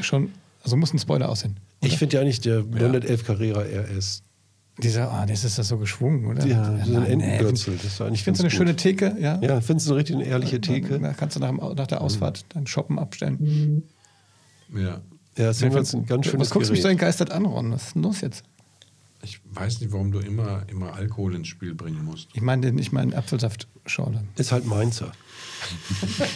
[0.00, 0.30] schon,
[0.62, 1.56] also muss ein Spoiler aussehen.
[1.80, 4.22] Ich finde ja nicht der 911 Carrera RS.
[4.78, 6.46] Dieser, ah, das ist das so geschwungen, oder?
[6.46, 7.76] Ja, so ein Entenbürzel.
[7.76, 8.80] Das ist eigentlich Ich finde so eine ganz schöne gut.
[8.80, 9.38] Theke, ja.
[9.42, 10.98] Ja, findest du eine richtig eine ehrliche Theke?
[10.98, 13.82] Da kannst du nach, nach der Ausfahrt dein Shoppen abstellen.
[14.74, 15.00] Ja.
[15.36, 16.92] Ja, das ist ein ganz, ein ganz schönes Was guckst du mich so Gerät.
[16.94, 17.72] entgeistert an, Ron?
[17.72, 18.44] Was ist denn los jetzt?
[19.24, 22.28] Ich weiß nicht, warum du immer, immer Alkohol ins Spiel bringen musst.
[22.34, 24.24] Ich meine den, ich meine Apfelsaftschorle.
[24.36, 25.12] Ist halt Mainzer.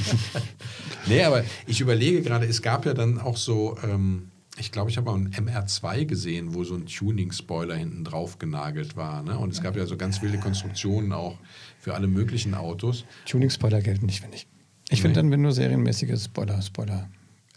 [1.07, 4.97] Nee, aber ich überlege gerade, es gab ja dann auch so, ähm, Ich glaube, ich
[4.97, 9.23] habe mal einen MR2 gesehen, wo so ein Tuning-Spoiler hinten drauf genagelt war.
[9.23, 9.37] Ne?
[9.39, 11.37] Und es gab ja so ganz wilde Konstruktionen auch
[11.79, 13.05] für alle möglichen Autos.
[13.27, 14.47] Tuning-Spoiler gelten nicht, finde ich.
[14.89, 17.09] Ich finde dann, wenn nur serienmäßige Spoiler, Spoiler.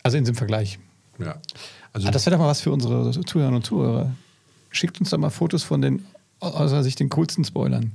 [0.04, 0.78] Also in diesem Vergleich.
[1.20, 1.40] Ja.
[1.94, 4.14] Also, Ah, das wäre doch mal was für unsere Zuhörerinnen und Zuhörer.
[4.72, 6.06] Schickt uns doch mal Fotos von den,
[6.40, 7.92] aus eurer Sicht, den coolsten Spoilern.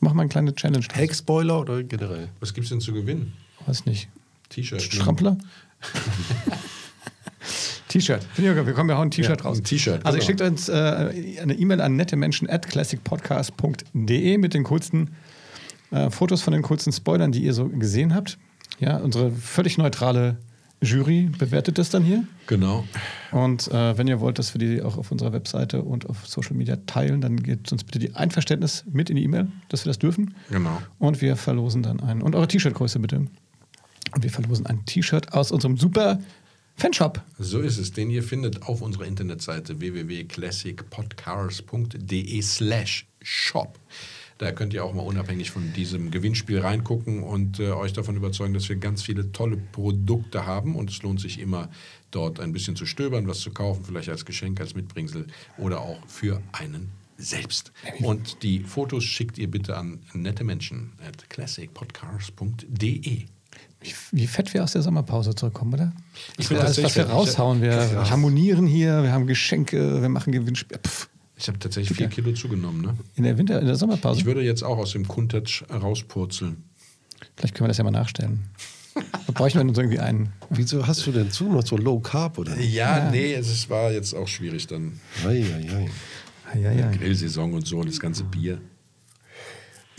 [0.00, 0.84] Mach mal eine kleine Challenge.
[0.86, 0.96] draus.
[0.96, 2.28] Heckspoiler oder generell?
[2.40, 3.32] was gibt es denn zu gewinnen?
[3.66, 4.08] Weiß nicht.
[4.48, 4.80] T-Shirt.
[4.82, 5.36] Strampler?
[7.88, 8.24] T-Shirt.
[8.36, 9.60] Wir kommen, wir hauen ein T-Shirt Ja, raus.
[9.62, 10.26] T-Shirt, Also, ihr genau.
[10.26, 15.10] schickt uns äh, eine E-Mail an nettemenschen at classicpodcast.de mit den coolsten
[15.90, 18.38] äh, Fotos von den coolsten Spoilern, die ihr so gesehen habt.
[18.78, 20.36] Ja, unsere völlig neutrale
[20.82, 22.24] Jury bewertet das dann hier.
[22.46, 22.84] Genau.
[23.32, 26.56] Und äh, wenn ihr wollt, dass wir die auch auf unserer Webseite und auf Social
[26.56, 29.98] Media teilen, dann gebt uns bitte die Einverständnis mit in die E-Mail, dass wir das
[29.98, 30.34] dürfen.
[30.50, 30.80] Genau.
[30.98, 32.22] Und wir verlosen dann ein.
[32.22, 33.26] Und eure T-Shirt-Größe bitte.
[34.12, 36.18] Und wir verlosen ein T-Shirt aus unserem super
[36.76, 37.20] Fanshop.
[37.38, 43.78] So ist es, den ihr findet auf unserer Internetseite www.classicpodcars.de slash shop.
[44.40, 48.54] Da könnt ihr auch mal unabhängig von diesem Gewinnspiel reingucken und äh, euch davon überzeugen,
[48.54, 51.68] dass wir ganz viele tolle Produkte haben und es lohnt sich immer
[52.10, 55.26] dort ein bisschen zu stöbern, was zu kaufen, vielleicht als Geschenk, als Mitbringsel
[55.58, 57.70] oder auch für einen selbst.
[57.98, 63.26] Und die Fotos schickt ihr bitte an nette Menschen at classicpodcars.de.
[64.10, 65.92] Wie, fett wir aus der Sommerpause zurückkommen, oder?
[66.38, 67.60] Ich will alles, was wir raushauen.
[67.60, 70.78] Wir harmonieren hier, wir haben Geschenke, wir machen Gewinnspiel.
[70.78, 72.82] Pff, Ich habe tatsächlich vier Kilo zugenommen.
[72.82, 72.96] Ne?
[73.16, 74.20] in der Winter, in der Sommerpause.
[74.20, 76.64] Ich würde jetzt auch aus dem Kuntatsch rauspurzeln.
[77.36, 78.44] Vielleicht können wir das ja mal nachstellen.
[79.26, 80.32] Da bräuchten wir uns irgendwie einen.
[80.50, 82.58] Wieso hast du denn zu noch so Low Carb oder?
[82.58, 84.98] Ja, nee, es ist- war jetzt auch schwierig dann.
[85.24, 85.88] Ei, ei,
[86.54, 86.58] ei.
[86.60, 86.90] Ja, ja.
[86.90, 88.60] Grillsaison und so und das ganze Bier.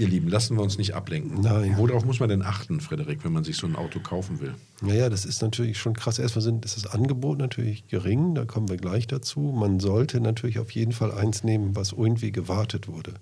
[0.01, 1.41] Ihr Lieben, lassen wir uns nicht ablenken.
[1.41, 1.75] Nein.
[1.77, 4.55] Worauf muss man denn achten, Frederik, wenn man sich so ein Auto kaufen will?
[4.81, 6.17] Naja, das ist natürlich schon krass.
[6.17, 9.39] Erstmal sind, ist das Angebot natürlich gering, da kommen wir gleich dazu.
[9.39, 13.13] Man sollte natürlich auf jeden Fall eins nehmen, was irgendwie gewartet wurde.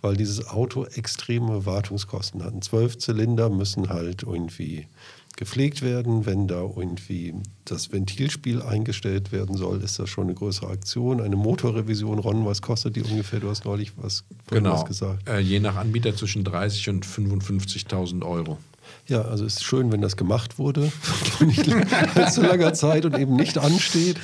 [0.00, 2.64] Weil dieses Auto extreme Wartungskosten hat.
[2.64, 4.86] Zwölf Zylinder müssen halt irgendwie
[5.36, 6.26] gepflegt werden.
[6.26, 11.20] Wenn da irgendwie das Ventilspiel eingestellt werden soll, ist das schon eine größere Aktion.
[11.20, 13.40] Eine Motorrevision, Ron, was kostet die ungefähr?
[13.40, 15.28] Du hast neulich was, vorhin was gesagt.
[15.28, 18.58] Äh, je nach Anbieter zwischen 30 und 55.000 Euro.
[19.06, 20.92] Ja, also es ist schön, wenn das gemacht wurde,
[21.40, 21.68] nicht
[22.14, 24.16] allzu langer Zeit und eben nicht ansteht.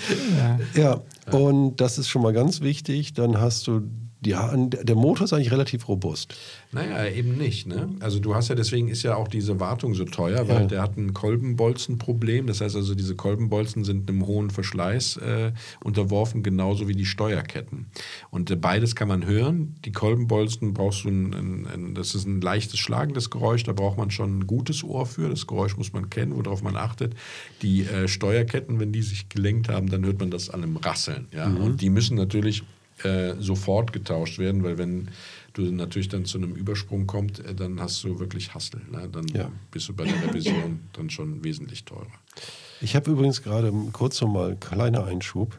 [0.74, 1.02] Ja.
[1.30, 3.14] und das ist schon mal ganz wichtig.
[3.14, 3.82] Dann hast du,
[4.24, 6.34] ja, an- der Motor ist eigentlich relativ robust.
[6.72, 7.66] Naja, eben nicht.
[7.66, 7.88] Ne?
[8.00, 10.66] Also du hast ja, deswegen ist ja auch diese Wartung so teuer, weil Ja.
[10.66, 12.46] der hat ein Kolbenbolzenproblem.
[12.46, 15.52] Das heißt also, diese Kolbenbolzen sind einem hohen Verschleiß äh,
[15.82, 17.86] unterworfen, genauso wie die Steuerketten.
[18.30, 19.74] Und äh, beides kann man hören.
[19.84, 23.98] Die Kolbenbolzen brauchst du, ein, ein, ein, das ist ein leichtes schlagendes Geräusch, da braucht
[23.98, 25.28] man schon ein gutes Ohr für.
[25.28, 27.14] Das Geräusch muss man kennen, worauf man achtet.
[27.62, 31.26] Die äh, Steuerketten, wenn die sich gelenkt haben, dann hört man das an einem Rasseln.
[31.32, 31.46] Ja?
[31.46, 32.62] Und die müssen natürlich
[33.04, 35.08] äh, sofort getauscht werden, weil wenn
[35.54, 38.80] du natürlich dann zu einem Übersprung kommt, äh, dann hast du wirklich Hassel.
[38.90, 39.08] Ne?
[39.10, 39.50] Dann Ja.
[39.70, 42.06] bist du bei der Revision dann schon wesentlich teurer.
[42.80, 45.58] Ich habe übrigens gerade kurz nochmal kleiner Einschub.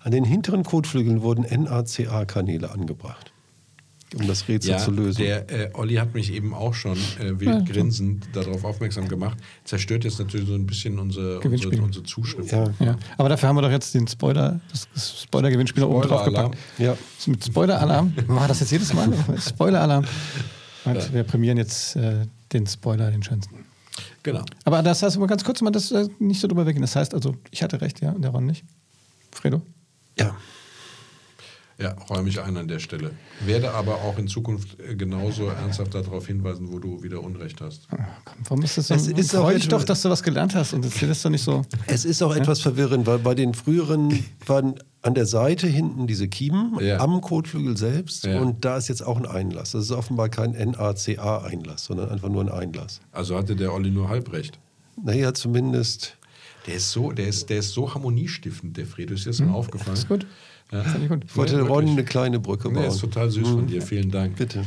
[0.00, 3.32] An den hinteren Kotflügeln wurden NACA-Kanäle angebracht,
[4.18, 5.18] um das Rätsel zu lösen.
[5.18, 9.38] Der äh, Olli hat mich eben auch schon äh, wild grinsend darauf aufmerksam gemacht.
[9.64, 12.50] Zerstört jetzt natürlich so ein bisschen unsere, unsere, unsere Zuschrift.
[12.52, 12.96] ja, Ja.
[13.18, 16.52] Aber dafür haben wir doch jetzt den Spoiler, das Spoiler-Gewinnspiel oben drauf Spoiler-Alarm.
[16.52, 16.78] gepackt.
[16.78, 16.96] ja.
[17.26, 18.14] Mit Spoiler-Alarm.
[18.26, 19.08] Machen wir das jetzt jedes Mal?
[19.38, 20.04] Spoiler-Alarm.
[20.84, 23.64] Und wir prämieren jetzt äh, den Spoiler, den schönsten.
[24.22, 24.44] Genau.
[24.64, 26.82] Aber das heißt, aber ganz kurz mal, das äh, nicht so drüber weggehen.
[26.82, 28.64] Das heißt also, ich hatte recht, ja, und der Ron nicht.
[29.32, 29.62] Fredo?
[30.18, 30.34] ja.
[31.78, 33.10] Ja, räume ich ein an der Stelle.
[33.44, 37.86] Werde aber auch in Zukunft äh, genauso ernsthaft darauf hinweisen, wo du wieder Unrecht hast.
[37.90, 38.94] Ah, komm, warum ist das so?
[38.94, 41.44] Es ist freu dich doch, dass du was gelernt hast und das ist doch nicht
[41.44, 41.62] so.
[41.86, 46.28] Es ist auch etwas verwirrend, weil bei den früheren waren an der Seite hinten diese
[46.28, 46.98] Kiemen Ja.
[47.00, 48.40] am Kotflügel selbst Ja.
[48.40, 49.72] und da ist jetzt auch ein Einlass.
[49.72, 53.00] Das ist offenbar kein NACA-Einlass, sondern einfach nur ein Einlass.
[53.12, 54.58] Also hatte der Olli nur halb recht.
[55.02, 56.16] Naja, zumindest.
[56.66, 59.14] Der ist so, der ist, der ist so harmoniestiftend, der Fredo.
[59.14, 59.94] Ist dir das mal aufgefallen?
[59.96, 60.26] Ist gut.
[60.72, 60.84] Ja.
[61.00, 61.24] Ich gut.
[61.26, 62.84] Ich wollte Ja, Ron eine kleine Brücke Nee, bauen.
[62.88, 63.82] ist total süß von dir.
[63.82, 64.36] Vielen Dank.
[64.36, 64.64] Bitte.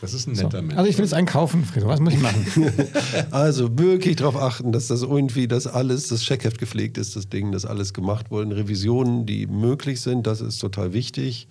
[0.00, 0.44] Das ist ein So.
[0.44, 0.76] netter Mensch.
[0.76, 1.86] Also ich will jetzt einen kaufen, Fredo.
[1.86, 2.44] Was muss ich machen?
[3.30, 7.52] Also wirklich darauf achten, dass das irgendwie, dass alles, das Checkheft gepflegt ist, das Ding,
[7.52, 8.56] dass alles gemacht wurde.
[8.56, 11.46] Revisionen, die möglich sind, das ist total wichtig.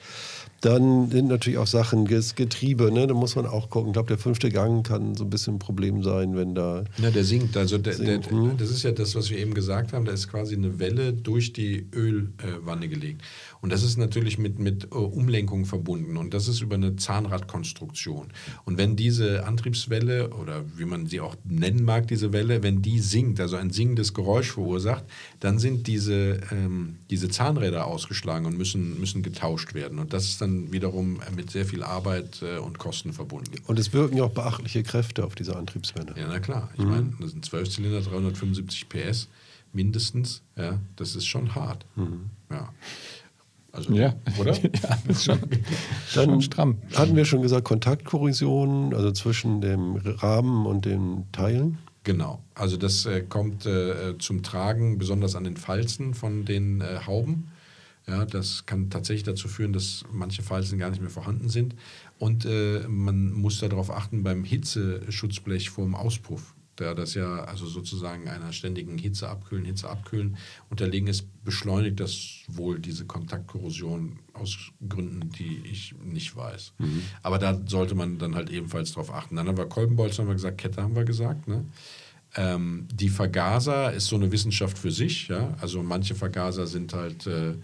[0.62, 3.08] Dann sind natürlich auch Sachen, Getriebe, ne?
[3.08, 3.90] da muss man auch gucken.
[3.90, 6.84] Ich glaube, der fünfte Gang kann so ein bisschen ein Problem sein, wenn da.
[6.98, 7.58] Ja, der sinkt.
[7.58, 8.58] Also der, Sinkt, der, mhm.
[8.58, 10.06] das ist ja das, was wir eben gesagt haben.
[10.06, 13.24] Da ist quasi eine Welle durch die Ölwanne gelegt.
[13.62, 16.16] Und das ist natürlich mit, mit äh, Umlenkung verbunden.
[16.16, 18.28] Und das ist über eine Zahnradkonstruktion.
[18.64, 23.00] Und wenn diese Antriebswelle oder wie man sie auch nennen mag, diese Welle, wenn die
[23.00, 25.06] sinkt, also ein singendes Geräusch verursacht,
[25.40, 29.98] dann sind diese, ähm, diese Zahnräder ausgeschlagen und müssen, müssen getauscht werden.
[29.98, 33.52] Und das ist dann wiederum mit sehr viel Arbeit äh, und Kosten verbunden.
[33.68, 36.14] Und es wirken ja auch beachtliche Kräfte auf diese Antriebswelle.
[36.18, 36.70] Ja, na klar.
[36.78, 36.84] Mhm.
[36.84, 39.28] Ich meine, das sind 12 Zylinder, 375 PS
[39.74, 40.42] mindestens.
[40.58, 41.86] Ja, das ist schon hart.
[42.50, 42.70] Ja.
[43.72, 43.96] Also, Mhm.
[43.98, 44.14] Ja.
[44.40, 44.54] Oder?
[44.62, 44.70] ja,
[45.08, 45.40] das ist schon,
[46.16, 46.78] Dann schon stramm.
[46.96, 51.78] hatten wir schon gesagt, Kontaktkorrosion, also zwischen dem Rahmen und den Teilen.
[52.04, 52.44] Genau.
[52.56, 57.50] Also das äh, kommt äh, zum Tragen, besonders an den Falzen von den äh, Hauben.
[58.08, 61.76] Ja, das kann tatsächlich dazu führen, dass manche Falzen gar nicht mehr vorhanden sind.
[62.18, 66.56] Und äh, man muss darauf achten beim Hitzeschutzblech vor dem Auspuff.
[66.78, 70.38] Da das ja also sozusagen einer ständigen Hitze abkühlen, Hitze abkühlen
[70.70, 76.74] unterlegen ist, beschleunigt das wohl diese Kontaktkorrosion aus Gründen, die ich nicht weiß.
[77.24, 79.36] Aber da sollte man dann halt ebenfalls drauf achten.
[79.36, 81.48] Dann haben wir Kolbenbolzen, haben wir gesagt, Kette haben wir gesagt.
[81.48, 81.66] Ne?
[82.36, 85.28] Ähm, die Vergaser ist so eine Wissenschaft für sich.
[85.28, 85.56] Ja?
[85.62, 87.56] Also manche Vergaser sind halt äh,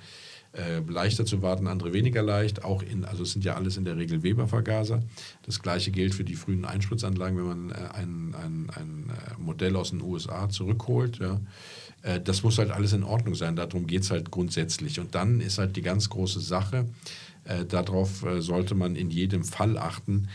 [0.57, 2.63] äh, leichter zu warten, andere weniger leicht.
[2.63, 5.03] Auch in, also es sind ja alles in der Regel Weber-Vergaser.
[5.43, 9.75] Das gleiche gilt für die frühen Einspritzanlagen, wenn man äh, ein, ein, ein äh, Modell
[9.75, 11.19] aus den USA zurückholt.
[11.19, 11.39] Ja?
[12.01, 13.55] Äh, das muss halt alles in Ordnung sein.
[13.55, 14.99] Darum geht es halt grundsätzlich.
[14.99, 16.85] Und dann ist halt die ganz große Sache,
[17.43, 20.27] äh, darauf äh, sollte man in jedem Fall achten,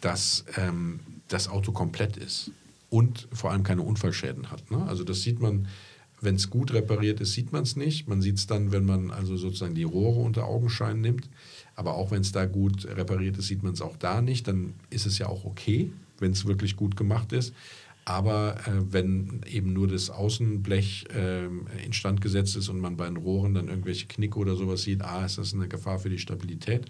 [0.00, 2.50] dass ähm, das Auto komplett ist
[2.90, 4.68] und vor allem keine Unfallschäden hat.
[4.72, 4.84] Ne?
[4.88, 5.68] Also das sieht man,
[6.24, 8.08] wenn es gut repariert ist, sieht man es nicht.
[8.08, 11.28] Man sieht es dann, wenn man also sozusagen die Rohre unter Augenschein nimmt.
[11.76, 14.48] Aber auch wenn es da gut repariert ist, sieht man es auch da nicht.
[14.48, 17.52] Dann ist es ja auch okay, wenn es wirklich gut gemacht ist.
[18.04, 21.46] Aber äh, wenn eben nur das Außenblech äh,
[21.84, 25.24] instand gesetzt ist und man bei den Rohren dann irgendwelche Knicke oder sowas sieht, A,
[25.24, 26.86] ist das eine Gefahr für die Stabilität.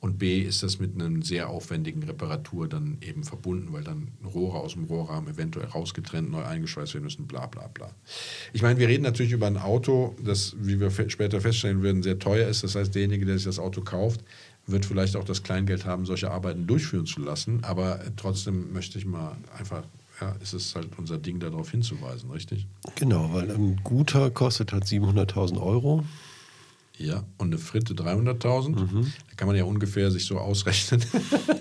[0.00, 4.58] Und B ist das mit einer sehr aufwendigen Reparatur dann eben verbunden, weil dann Rohre
[4.58, 7.90] aus dem Rohrrahmen eventuell rausgetrennt, neu eingeschweißt werden müssen, bla bla bla.
[8.54, 12.18] Ich meine, wir reden natürlich über ein Auto, das, wie wir später feststellen werden, sehr
[12.18, 12.64] teuer ist.
[12.64, 14.24] Das heißt, derjenige, der sich das Auto kauft,
[14.66, 17.62] wird vielleicht auch das Kleingeld haben, solche Arbeiten durchführen zu lassen.
[17.62, 19.82] Aber trotzdem möchte ich mal einfach,
[20.22, 22.66] ja, ist es halt unser Ding, darauf hinzuweisen, richtig?
[22.94, 26.04] Genau, weil ein guter kostet halt 700.000 Euro.
[27.00, 28.76] Ja, und eine Fritte 300.000.
[28.76, 31.02] Da kann man ja ungefähr sich so ausrechnen,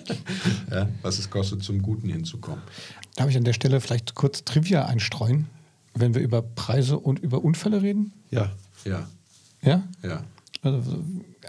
[0.71, 2.61] ja, was es kostet, zum Guten hinzukommen.
[3.15, 5.47] Darf ich an der Stelle vielleicht kurz Trivia einstreuen,
[5.95, 8.11] wenn wir über Preise und über Unfälle reden?
[8.31, 8.51] Ja,
[8.83, 9.07] Ja,
[9.61, 9.87] Ja?
[10.03, 10.23] ja.
[10.61, 10.97] Also so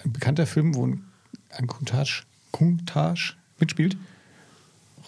[0.05, 1.03] ein bekannter Film, wo ein,
[1.51, 2.23] ein Kuntage,
[2.53, 3.97] Kuntage mitspielt.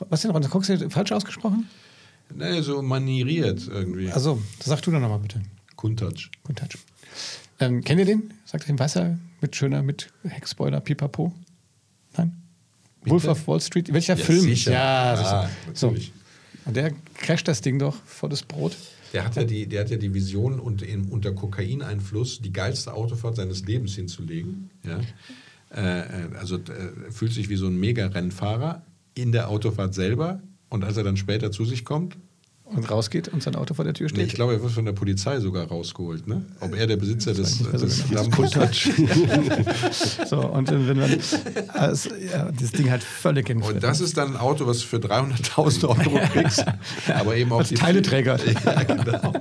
[0.08, 0.42] Was denn, Ron?
[0.42, 1.68] Guckst du falsch ausgesprochen?
[2.34, 4.10] Nee, so manieriert irgendwie.
[4.10, 5.40] Also, das sag du doch nochmal bitte.
[5.76, 6.30] Kuntouch.
[6.42, 6.78] Kuntage.
[7.62, 8.32] Ähm, kennt ihr den?
[8.44, 11.32] Sagt ihr den Weißer mit schöner, mit Heckspoiler, Pipapo?
[12.16, 12.32] Nein?
[13.04, 13.92] Wolf of Wall Street?
[13.92, 14.40] Welcher Ja, Film?
[14.40, 14.72] sicher.
[14.72, 15.86] Ja, Ja, so.
[15.88, 16.12] natürlich.
[16.64, 18.76] Und der crasht das Ding doch vor das Brot.
[19.12, 22.94] Der hat ja die, der hat ja die Vision, unter, in, unter Kokaineinfluss die geilste
[22.94, 24.70] Autofahrt seines Lebens hinzulegen.
[24.84, 25.00] Ja?
[25.74, 28.82] Äh, äh, also äh, fühlt sich wie so ein Mega-Rennfahrer
[29.14, 30.40] in der Autofahrt selber.
[30.68, 32.16] Und als er dann später zu sich kommt,
[32.74, 34.26] Und rausgeht und sein Auto vor der Tür nee, steht.
[34.28, 36.26] ich glaube, er wird von der Polizei sogar rausgeholt.
[36.26, 36.44] Ne?
[36.60, 38.22] Ob er der Besitzer des, so des genau.
[38.22, 38.46] Lambo
[40.26, 41.18] So, und wenn man
[41.68, 44.86] also, ja, das Ding halt völlig in Und das ist dann ein Auto, was du
[44.86, 46.64] für 300.000 Euro kriegst.
[47.08, 48.38] Aber eben auch die Teileträger.
[48.64, 49.32] Ja, genau.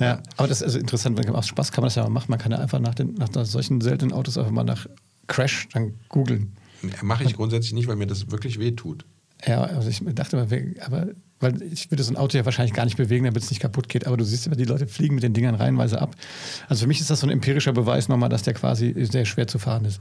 [0.00, 2.26] Ja, aber das ist also interessant, wenn aus Spaß kann man das ja mal machen.
[2.28, 4.86] Man kann ja einfach nach, den, nach solchen seltenen Autos einfach mal nach
[5.26, 6.56] Crash dann googeln.
[7.02, 9.04] Mache ich grundsätzlich nicht, weil mir das wirklich wehtut.
[9.46, 11.08] Ja, also ich dachte mal, aber
[11.40, 13.88] weil ich würde so ein Auto ja wahrscheinlich gar nicht bewegen, damit es nicht kaputt
[13.88, 14.06] geht.
[14.06, 16.14] Aber du siehst ja, die Leute fliegen mit den Dingern reihenweise ab.
[16.68, 19.46] Also für mich ist das so ein empirischer Beweis nochmal, dass der quasi sehr schwer
[19.46, 20.00] zu fahren ist.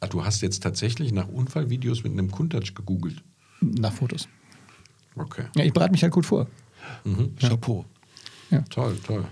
[0.00, 3.22] Ah, du hast jetzt tatsächlich nach Unfallvideos mit einem Kuntouch gegoogelt.
[3.60, 4.26] Nach Fotos.
[5.16, 5.44] Okay.
[5.56, 6.46] Ja, ich bereite mich halt gut vor.
[7.38, 7.84] Chapeau.
[8.70, 9.24] Toll, toll.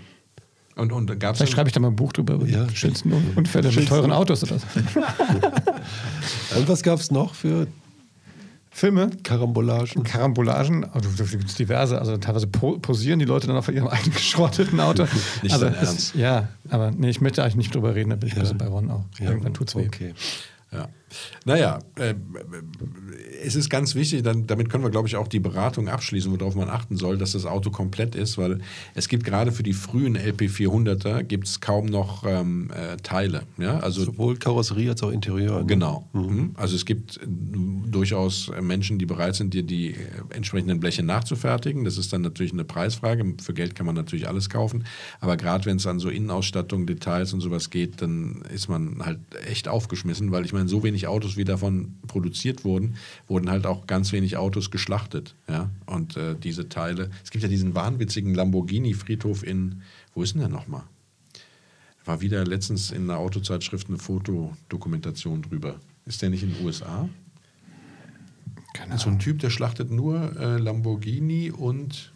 [0.75, 2.63] Und, und gab Vielleicht schreibe ich da mal ein Buch drüber über Ja.
[2.65, 4.65] die schönsten Un- Unfälle mit teuren Autos oder so.
[6.57, 7.67] Und was gab es noch für
[8.73, 10.03] Filme, Karambolagen?
[10.03, 13.87] Karambolagen, also da gibt es diverse, also teilweise po posieren die Leute dann auf ihrem
[13.89, 15.05] eigenen geschrotteten Auto.
[15.43, 16.15] Nicht also Ernst.
[16.15, 18.39] Ja, aber nee, ich möchte eigentlich nicht drüber reden, da bin ich Ja.
[18.39, 19.03] ein bisschen bei Ron auch.
[19.19, 19.85] Ja, Irgendwann tut's weh.
[19.87, 20.13] Okay.
[20.71, 20.87] Ja.
[21.45, 22.13] Naja, äh,
[23.43, 26.55] es ist ganz wichtig, dann, damit können wir, glaube ich, auch die Beratung abschließen, worauf
[26.55, 28.59] man achten soll, dass das Auto komplett ist, weil
[28.93, 33.43] es gibt gerade für die frühen LP400er gibt es kaum noch ähm, äh, Teile.
[33.57, 33.79] Ja?
[33.79, 35.59] Also, Sowohl Karosserie als auch Interieur.
[35.59, 35.65] ne?
[35.65, 36.07] Genau.
[36.13, 36.51] Mhm.
[36.55, 39.95] Also es gibt äh, durchaus Menschen, die bereit sind, dir die äh,
[40.29, 41.83] entsprechenden Bleche nachzufertigen.
[41.83, 43.35] Das ist dann natürlich eine Preisfrage.
[43.41, 44.85] Für Geld kann man natürlich alles kaufen.
[45.19, 49.19] Aber gerade wenn es an so Innenausstattung, Details und sowas geht, dann ist man halt
[49.47, 52.95] echt aufgeschmissen, weil ich meine, so wenig Autos, wie davon produziert wurden,
[53.27, 55.35] wurden halt auch ganz wenig Autos geschlachtet.
[55.47, 55.69] Ja?
[55.85, 59.81] Und äh, diese Teile, es gibt ja diesen wahnwitzigen Lamborghini-Friedhof in,
[60.13, 60.83] wo ist denn der nochmal?
[62.05, 65.79] War wieder letztens in einer Autozeitschrift eine Fotodokumentation drüber.
[66.05, 67.07] Ist der nicht in den USA?
[68.73, 72.11] Keine So ein Typ, der schlachtet nur äh, Lamborghini und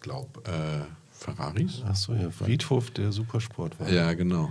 [0.00, 1.82] glaub äh, Ferraris.
[1.86, 2.30] Ach so, ja.
[2.30, 3.90] Friedhof der Supersport war.
[3.90, 4.50] Ja, genau.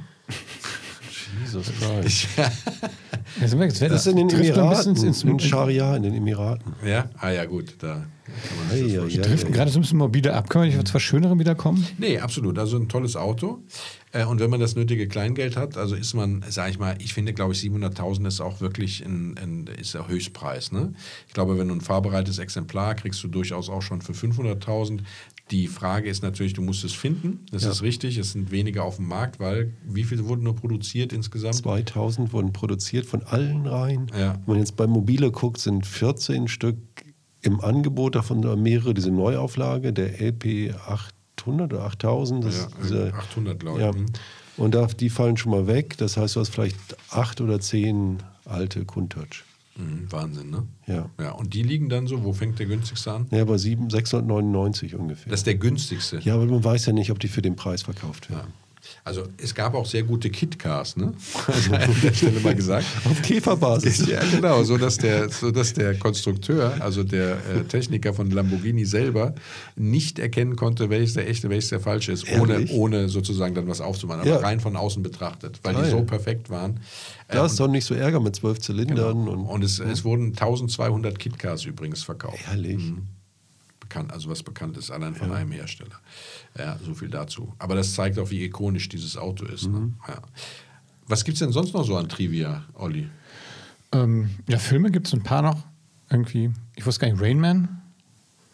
[1.40, 2.28] Jesus Christ.
[2.38, 2.52] Ja,
[3.66, 4.96] jetzt, Das ist in den Emiraten.
[4.96, 6.74] ins, in ins, Scharia, in den Emiraten.
[6.86, 9.24] Ja, ah ja gut, da kann man das ei, vorstellen.
[9.24, 9.28] ei.
[9.28, 10.50] driften gerade so ein bisschen morbide ab.
[10.50, 11.86] Können wir nicht zu was Schönerem wiederkommen?
[11.98, 12.60] Nee, absolut.
[12.60, 13.64] Also ein tolles Auto.
[14.12, 17.14] Äh, Und wenn man das nötige Kleingeld hat, also ist man, sage ich mal, ich
[17.14, 20.72] finde, glaube ich, 700.000 ist auch wirklich ein, ein ist der Höchstpreis.
[20.72, 20.94] Ne?
[21.28, 25.00] Ich glaube, wenn du ein fahrbereites Exemplar kriegst du durchaus auch schon für 500.000.
[25.52, 27.46] Die Frage ist natürlich, du musst es finden.
[27.52, 28.18] Das ist richtig.
[28.18, 31.56] Es sind weniger auf dem Markt, weil wie viel wurden nur produziert insgesamt?
[31.56, 34.08] 2000 wurden produziert von allen Reihen.
[34.18, 34.34] Ja.
[34.34, 36.78] Wenn man jetzt bei Mobile guckt, sind 14 Stück
[37.42, 42.46] im Angebot, davon mehrere diese Neuauflage, der LP 800 oder 8000.
[42.46, 43.86] Das Ja, diese, 800, glaube ich.
[43.86, 43.92] ja.
[43.92, 44.06] Mhm.
[44.58, 45.98] Und da, die fallen schon mal weg.
[45.98, 46.78] Das heißt, du hast vielleicht
[47.10, 49.44] acht oder zehn alte Countach.
[49.78, 50.64] Mhm, Wahnsinn, ne?
[50.88, 51.10] Ja.
[51.20, 53.28] Ja, und die liegen dann so, wo fängt der günstigste an?
[53.32, 55.30] Ja, bei sieben- 699 ungefähr.
[55.30, 56.20] Das ist der günstigste.
[56.20, 58.54] ja, aber man weiß ja nicht, ob die für den Preis verkauft werden.
[59.04, 61.14] Also es gab auch sehr gute Kitcars, ne?
[61.48, 62.86] Also an der Stelle mal gesagt.
[63.06, 64.08] Auf Käferbasis.
[64.08, 68.86] Ja, genau, so dass der, so dass der Konstrukteur, also der äh, Techniker von Lamborghini
[68.86, 69.36] selber,
[69.76, 72.72] nicht erkennen konnte, welches der echte, welches der falsche ist, ohne, Ehrlich?
[72.72, 74.38] ohne sozusagen dann was aufzumachen, aber Ja.
[74.38, 75.92] rein von außen betrachtet, weil die Geil.
[75.92, 76.78] so perfekt waren.
[77.28, 79.28] Äh, Da ist doch nicht so Ärger mit zwölf Zylindern.
[79.28, 82.40] und, Und, es, es wurden 1200 Kitcars übrigens verkauft.
[82.52, 82.78] Ehrlich?
[82.78, 83.08] Mhm.
[83.92, 86.00] Bekannt, also was bekannt ist, allein von einem Hersteller.
[86.58, 87.52] Ja, so viel dazu.
[87.60, 89.68] Aber das zeigt auch, wie ikonisch dieses Auto ist.
[89.68, 89.74] Mhm.
[89.74, 89.92] Ne?
[90.08, 90.22] Ja.
[91.08, 93.10] Was gibt es denn sonst noch so an Trivia, Olli?
[93.92, 95.62] Ähm, ja, Filme gibt es ein paar noch.
[96.10, 97.82] Irgendwie, ich wusste gar nicht, Rain Man,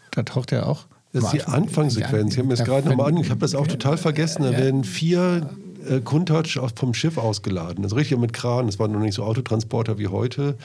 [0.10, 0.88] da taucht er auch.
[1.14, 2.34] Das ist die Anfangssequenz.
[2.34, 3.18] Ich habe mir das Ja, gerade nochmal an.
[3.18, 4.42] Ich habe das auch total vergessen.
[4.42, 4.58] Da Ja.
[4.58, 5.50] werden vier
[5.90, 7.84] äh, aus- vom Schiff ausgeladen.
[7.84, 8.66] Also richtig mit Kran.
[8.68, 10.58] Das waren noch nicht so Autotransporter wie heute.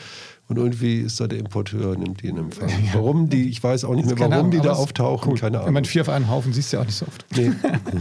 [0.49, 2.69] Und irgendwie ist da der Importeur, nimmt die in Empfang.
[2.93, 5.39] Warum die, ich weiß auch nicht mehr, warum die Ahnung, da aber es- auftauchen, cool.
[5.39, 5.75] keine Wenn Ahnung.
[5.75, 7.25] man vier auf einen Haufen siehst du ja auch nicht so oft.
[7.37, 7.53] Nee.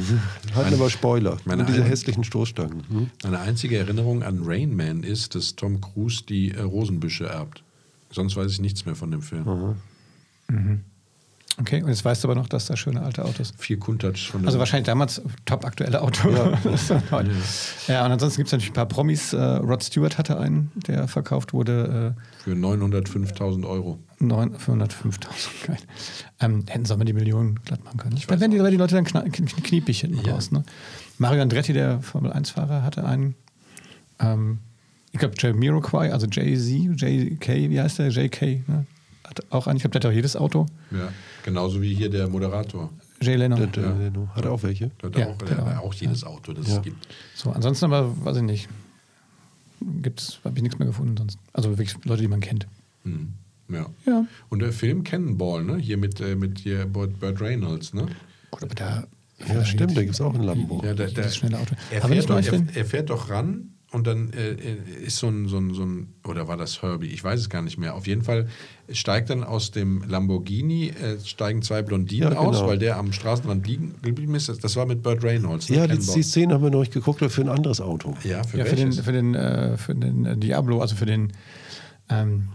[0.55, 1.38] Hatten aber Spoiler.
[1.45, 2.84] Meine Und diese eine- hässlichen Stoßstangen.
[2.89, 3.10] Hm?
[3.23, 7.63] Meine einzige Erinnerung an Rain Man ist, dass Tom Cruise die äh, Rosenbüsche erbt.
[8.12, 9.75] Sonst weiß ich nichts mehr von dem Film.
[11.60, 13.54] Okay, und jetzt weißt du aber noch, dass da schöne alte Autos.
[13.58, 16.30] Vier Countach von Also wahrscheinlich damals top aktuelle Auto.
[16.30, 16.58] Ja,
[17.88, 19.34] ja und ansonsten gibt es natürlich ein paar Promis.
[19.34, 22.16] Äh, Rod Stewart hatte einen, der verkauft wurde.
[22.44, 24.00] für 905.000 Euro.
[24.20, 25.68] Äh, 9 für 105.000.
[25.68, 25.78] Geil.
[26.40, 28.16] Ähm, hätten sie aber die Millionen glatt machen können.
[28.28, 30.34] Da werden die, die Leute dann kniepig hinten Ja.
[30.34, 30.52] raus.
[30.52, 30.64] Ne?
[31.18, 33.36] Mario Andretti, der Formel-1-Fahrer, hatte einen.
[34.20, 34.60] Ähm,
[35.12, 38.10] ich glaube, Jamiroquai, also Jay-Z, JK, wie heißt der?
[38.10, 38.86] JK, ne?
[39.32, 39.78] Hat auch einen.
[39.78, 40.65] Ich glaube, der hat auch jedes Auto.
[40.91, 41.10] Ja.
[41.44, 42.89] Genauso wie hier der Moderator.
[43.22, 43.56] Jay Leno.
[43.56, 44.91] Der- der- der- Hat er auch welche?
[45.02, 45.84] Der hat Ja, auch, der der hat auch.
[45.86, 46.76] auch jedes Auto, das Ja.
[46.78, 47.08] es gibt.
[47.36, 48.70] So, ansonsten aber, weiß ich nicht.
[50.02, 51.39] Gibt's, habe ich nichts mehr gefunden sonst.
[51.54, 52.67] Also wirklich Leute, die man kennt.
[53.04, 53.34] Mhm.
[53.70, 53.86] Ja.
[54.06, 54.26] Ja.
[54.50, 55.78] Und der Film Cannonball, ne?
[55.78, 58.08] Hier mit, äh, mit hier Burt, Reynolds, ne?
[58.52, 59.04] Gut, aber da.
[59.48, 60.82] Ja, stimmt, da gibt es auch ein Lambo.
[60.86, 61.74] Ja, der, der, Das schnelle Auto.
[61.89, 65.47] Er, fährt doch, er, er fährt doch ran und dann äh, äh, ist so ein,
[65.49, 67.08] so, ein, so ein, oder war das Herbie?
[67.08, 67.93] Ich weiß es gar nicht mehr.
[67.93, 68.47] Auf jeden Fall
[68.89, 72.69] steigt dann aus dem Lamborghini, äh, steigen zwei Blondinen Ja, aus, genau.
[72.69, 74.47] weil der am Straßenrand liegen, geblieben ist.
[74.63, 75.69] Das war mit Burt Reynolds.
[75.69, 75.75] ne?
[75.75, 78.15] Ja, die, die Szene haben wir noch nicht geguckt, für ein anderes Auto.
[78.23, 81.34] ja, für Ja, für den, für den, äh, für den äh, Diablo, also für den.
[82.10, 82.47] Ähm,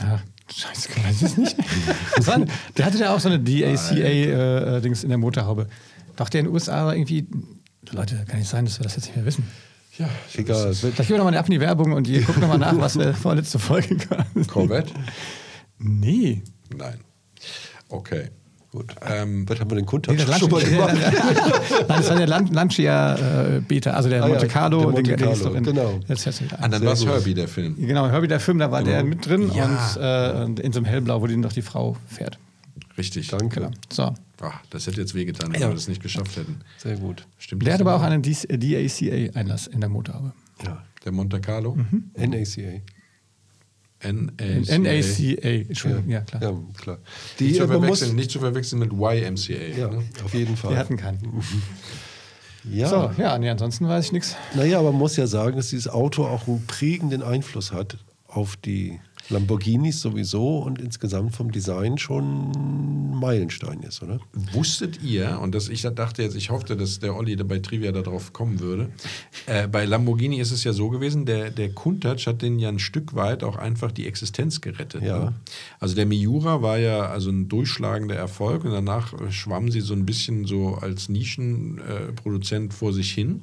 [0.00, 0.18] ah,
[0.54, 1.56] Scheiße, ich weiß es nicht.
[2.76, 5.66] Der hatte ja auch so eine DACA-Dings äh, in der Motorhaube.
[6.16, 7.26] Doch der in den USA war irgendwie.
[7.90, 9.44] Leute, kann nicht sein, dass wir das jetzt nicht mehr wissen.
[9.98, 10.74] Ja, Egal.
[10.74, 13.12] Vielleicht gehen wir nochmal ab in die Werbung und ihr guckt nochmal nach, was wir
[13.14, 14.24] vorletzte Folge kam.
[14.46, 14.92] Corvette?
[15.78, 16.42] Nee.
[16.76, 17.00] Nein.
[17.88, 18.30] Okay.
[18.70, 18.94] Gut.
[19.06, 20.94] Ähm, Was haben wir den Countach Nee, der schon mal gemacht?
[20.94, 24.78] Nein, das war der Lan Lancia äh, Beta, also der Ah ja, Monte Carlo.
[24.78, 26.00] der und Monte den, der Carlo, in, genau.
[26.08, 27.04] Du wieder ah, dann war es.
[27.04, 27.76] Herbie, der Film.
[27.76, 29.66] Genau, Herbie, der Film, da war der mit drin Ja.
[30.46, 32.38] und, äh, in so einem Hellblau, wo die noch die Frau fährt.
[32.96, 33.28] Richtig.
[33.28, 33.60] Danke.
[33.60, 33.70] Genau.
[33.92, 34.14] So.
[34.42, 35.68] Ach, das hätte jetzt wehgetan, wenn Ja.
[35.68, 36.60] wir das nicht geschafft hätten.
[36.78, 37.26] Sehr gut.
[37.38, 40.32] Stimmt Der hat aber auch einen DACA-Einlass in der Motorhaube.
[40.64, 40.82] Ja.
[41.04, 41.76] Der Monte Carlo?
[42.16, 42.80] NACA.
[44.02, 44.78] NACA.
[44.78, 46.42] NACA, Entschuldigung, ja, klar.
[46.42, 46.98] Ja, klar.
[46.98, 49.78] Nicht, Die, zu äh, man muss, verwechseln, nicht zu verwechseln mit YMCA.
[49.78, 50.02] ja, Ne?
[50.24, 50.72] auf jeden Fall.
[50.72, 51.42] Wir hatten keinen.
[52.64, 52.88] ja.
[52.88, 54.36] So, ja, nee, ansonsten weiß ich nichts.
[54.56, 58.56] Naja, aber man muss ja sagen, dass dieses Auto auch einen prägenden Einfluss hat auf
[58.56, 58.98] die
[59.32, 64.20] Lamborghinis sowieso und insgesamt vom Design schon ein Meilenstein ist, oder?
[64.52, 68.32] Wusstet ihr, und das, ich dachte jetzt, ich hoffte, dass der Olli bei Trivia darauf
[68.32, 68.90] kommen würde,
[69.46, 72.78] äh, bei Lamborghini ist es ja so gewesen, der, der Countach hat denen ja ein
[72.78, 75.02] Stück weit auch einfach die Existenz gerettet.
[75.02, 75.18] Ja.
[75.18, 75.34] Ne?
[75.80, 80.06] Also der Miura war ja also ein durchschlagender Erfolg und danach schwamm sie so ein
[80.06, 83.42] bisschen so als Nischenproduzent äh, vor sich hin.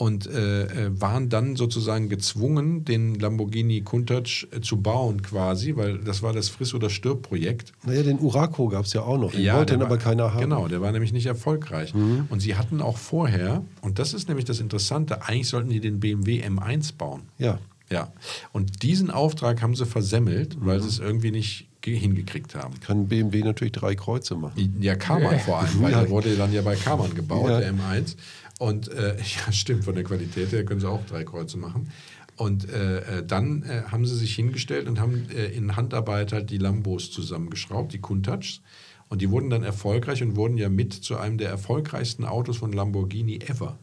[0.00, 5.98] Und äh, äh, waren dann sozusagen gezwungen, den Lamborghini Countach äh, zu bauen quasi, weil
[5.98, 7.72] das war das Friss- oder Stirb-Projekt.
[7.84, 9.32] Naja, den Uraco gab es ja auch noch.
[9.32, 10.40] Den Ja, wollte dann aber keiner haben.
[10.42, 11.92] Genau, der war nämlich nicht erfolgreich.
[11.94, 15.98] Und sie hatten auch vorher, und das ist nämlich das Interessante, eigentlich sollten die den
[15.98, 17.22] BMW M1 bauen.
[17.38, 17.58] Ja.
[17.90, 18.12] Ja.
[18.52, 22.74] Und diesen Auftrag haben sie versemmelt, weil sie es irgendwie nicht ge- hingekriegt haben.
[22.80, 24.76] Kann BMW natürlich drei Kreuze machen.
[24.80, 26.02] Ja, Karmann vor allem, weil Ja.
[26.02, 27.58] der wurde dann ja bei Karmann gebaut, Ja.
[27.60, 28.14] der M1.
[28.58, 31.90] Und äh, ja, stimmt, von der Qualität her können sie auch drei Kreuze machen.
[32.36, 36.50] Und äh, äh, dann äh, haben sie sich hingestellt und haben äh, in Handarbeit halt
[36.50, 38.60] die Lambos zusammengeschraubt, die Countachs.
[39.08, 42.72] Und die wurden dann erfolgreich und wurden ja mit zu einem der erfolgreichsten Autos von
[42.72, 43.78] Lamborghini ever.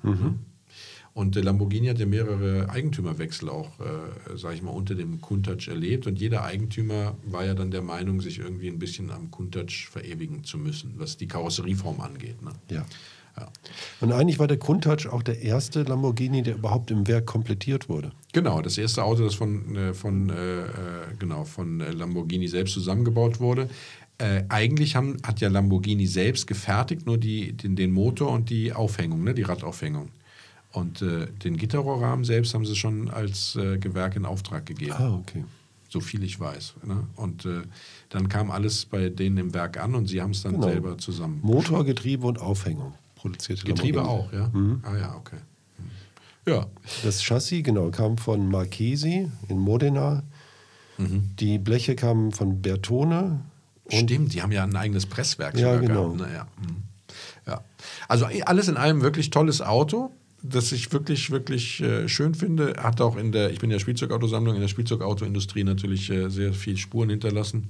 [1.13, 5.67] Und der Lamborghini hat ja mehrere Eigentümerwechsel auch, äh, sage ich mal, unter dem Countach
[5.67, 6.07] erlebt.
[6.07, 10.43] Und jeder Eigentümer war ja dann der Meinung, sich irgendwie ein bisschen am Countach verewigen
[10.43, 12.41] zu müssen, was die Karosserieform angeht.
[12.41, 12.51] Ne?
[12.69, 12.85] Ja.
[13.37, 13.49] Ja.
[14.01, 18.11] Und eigentlich war der Countach auch der erste Lamborghini, der überhaupt im Werk komplettiert wurde.
[18.33, 20.33] Genau, das erste Auto, das von, äh, von, äh,
[20.63, 20.67] äh,
[21.19, 23.69] genau, von äh, Lamborghini selbst zusammengebaut wurde.
[24.17, 28.71] Äh, eigentlich haben, hat ja Lamborghini selbst gefertigt, nur die, den, den Motor und die
[28.71, 30.09] Aufhängung, ne, die Radaufhängung.
[30.71, 34.93] Und äh, den Gitterrohrrahmen selbst haben sie schon als äh, Gewerk in Auftrag gegeben.
[34.97, 35.43] Ah, okay.
[35.89, 36.75] So viel ich weiß.
[36.83, 37.07] Ne?
[37.15, 37.61] Und äh,
[38.09, 40.67] dann kam alles bei denen im Werk an und sie haben es dann Genau.
[40.67, 41.39] selber zusammen.
[41.41, 42.93] Motor, Getriebe und Aufhängung
[43.25, 44.51] produzierte Getriebe auch, ja?
[44.83, 45.37] Ah ja, okay.
[46.47, 46.67] Ja,
[47.03, 50.21] Das Chassis, genau, kam von Marchesi in Modena.
[50.99, 51.31] Mhm.
[51.39, 53.41] Die Bleche kamen von Bertone.
[53.89, 56.09] Stimmt, die haben ja ein eigenes Presswerk Ja, sogar genau.
[56.13, 56.29] gehabt.
[56.29, 56.35] Ne?
[56.35, 56.47] Ja.
[56.61, 56.83] Mhm.
[57.47, 57.63] ja.
[58.07, 60.11] Also eh, alles in allem wirklich tolles Auto,
[60.43, 62.75] das ich wirklich, wirklich äh, schön finde.
[62.77, 66.53] Hat auch in der, ich bin in der Spielzeugautosammlung, in der Spielzeugautoindustrie natürlich äh, sehr
[66.53, 67.69] viel Spuren hinterlassen.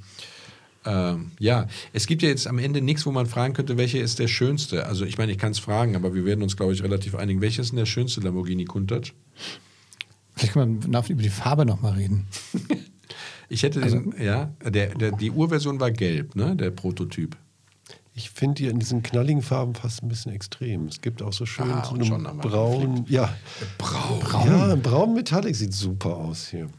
[0.85, 4.19] Ähm, ja, es gibt ja jetzt am Ende nichts, wo man fragen könnte, welcher ist
[4.19, 4.85] der schönste.
[4.85, 7.41] Also ich meine, ich kann es fragen, aber wir werden uns, glaube ich, relativ einigen.
[7.41, 9.11] Welcher ist denn der schönste Lamborghini Countach?
[10.35, 12.27] Vielleicht können wir nach- über die Farbe nochmal reden.
[13.47, 17.37] Ich hätte den, ja, der, der, die Urversion war gelb, ne, der Prototyp.
[18.15, 20.87] Ich finde die in diesen knalligen Farben fast ein bisschen extrem.
[20.87, 23.05] Es gibt auch so schön Ah, so einen braun.
[23.07, 23.31] Ja,
[23.77, 24.47] Braun.
[24.47, 26.69] ja, ein braun Metallic sieht super aus hier.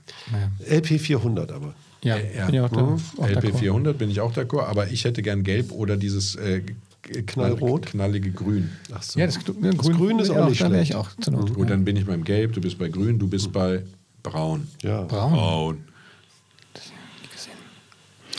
[0.68, 1.74] LP 400 aber.
[2.06, 2.46] Ja, Ja.
[2.46, 2.82] bin ich auch da.
[2.82, 3.00] Mhm.
[3.18, 3.58] auch LP d'accord.
[3.58, 6.62] 400 bin ich auch d'accord, aber ich hätte gern gelb oder dieses äh,
[7.26, 7.86] Knallrot?
[7.86, 8.70] knallige Grün.
[8.92, 9.18] Ach so.
[9.20, 10.94] Ja, das, grün, Grün ist auch nicht ich schlecht.
[10.94, 11.54] auch zur Not.
[11.54, 13.82] Gut, dann bin ich beim Gelb, du bist bei Grün, du bist bei
[14.22, 14.66] Braun.
[14.82, 15.02] ja.
[15.02, 15.32] Braun.
[15.32, 15.78] Braun.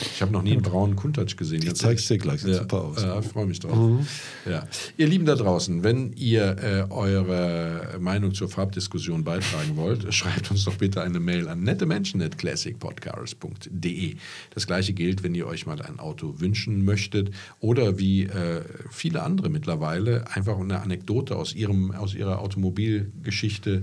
[0.02, 1.64] Ich habe noch nie einen braunen Countach gesehen.
[1.64, 3.02] Ich zeig's dir gleich, sieht ja, super aus.
[3.02, 4.08] Ja, ich freue mich drauf.
[4.46, 4.66] Ja.
[4.98, 10.66] Ihr Lieben da draußen, wenn ihr äh, eure Meinung zur Farbdiskussion beitragen wollt, schreibt uns
[10.66, 14.18] doch bitte eine Mail an nettemenschen.classicpodcast.de.
[14.54, 19.24] Das gleiche gilt, wenn ihr euch mal ein Auto wünschen möchtet oder wie äh, viele
[19.24, 23.82] andere mittlerweile einfach eine Anekdote aus, ihrem, aus ihrer Automobilgeschichte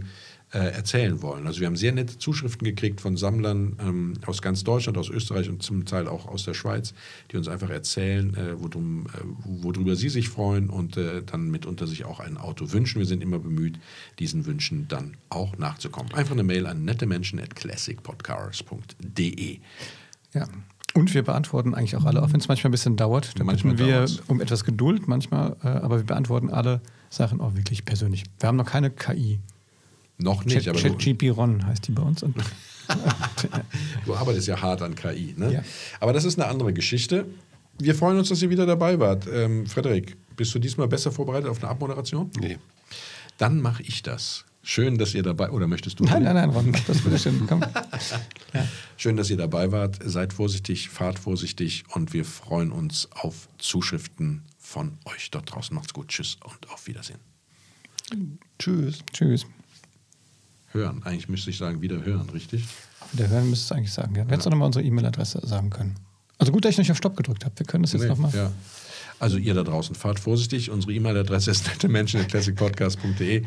[0.54, 1.48] äh, erzählen wollen.
[1.48, 5.48] Also wir haben sehr nette Zuschriften gekriegt von Sammlern ähm, aus ganz Deutschland, aus Österreich
[5.48, 6.94] und zum Teil auch aus der Schweiz,
[7.32, 9.08] die uns einfach erzählen, äh, worum, äh,
[9.44, 13.00] worüber sie sich freuen und äh, dann mitunter sich auch ein Auto wünschen.
[13.00, 13.80] Wir sind immer bemüht,
[14.20, 16.14] diesen Wünschen dann auch nachzukommen.
[16.14, 19.58] Einfach eine Mail an nettemenschen.classicpodcars.de.
[20.34, 20.46] Ja.
[20.94, 23.32] Und wir beantworten eigentlich auch alle, auch wenn es manchmal ein bisschen dauert.
[23.38, 24.22] Da Manchmal bitten wir dauert's.
[24.28, 26.80] um etwas Geduld, manchmal, äh, aber wir beantworten alle
[27.10, 28.22] Sachen auch wirklich persönlich.
[28.38, 29.40] Wir haben noch keine KI.
[30.18, 32.24] Noch nicht, aber du, ChatGPT-Ron heißt die bei uns.
[34.04, 35.34] Du arbeitest ja hart an KI.
[35.38, 35.54] Ne?
[35.54, 35.62] Ja.
[36.00, 37.26] Aber das ist eine andere Geschichte.
[37.78, 39.26] Wir freuen uns, dass ihr wieder dabei wart.
[39.32, 42.30] Ähm, Frederik, bist du diesmal besser vorbereitet auf eine Abmoderation?
[42.38, 42.58] Nee.
[43.38, 44.44] Dann mache ich das.
[44.62, 46.04] Schön, dass ihr dabei oder möchtest du?
[46.04, 47.46] nein, nein, nein, Ron, das bitte schön.
[47.46, 47.62] Komm.
[48.96, 49.98] Schön, dass ihr dabei wart.
[50.02, 55.74] Seid vorsichtig, fahrt vorsichtig und wir freuen uns auf Zuschriften von euch dort draußen.
[55.74, 56.08] Macht's gut.
[56.08, 57.18] Tschüss und auf Wiedersehen.
[58.58, 59.00] Tschüss.
[59.12, 59.46] Tschüss.
[60.74, 61.02] Hören.
[61.04, 62.64] Eigentlich müsste ich sagen, wieder hören, richtig?
[63.12, 64.14] Wieder hören müsstest du eigentlich sagen.
[64.16, 64.24] Ja.
[64.24, 65.94] Du hättest auch nochmal unsere E-Mail-Adresse sagen können.
[66.38, 67.56] Also gut, dass ich nicht auf Stopp gedrückt habe.
[67.58, 68.32] Wir können das jetzt Nee, nochmal.
[68.34, 68.50] Ja.
[69.20, 70.70] Also ihr da draußen, fahrt vorsichtig.
[70.70, 73.44] Unsere E-Mail-Adresse ist nettemenschen.classicpodcast.de.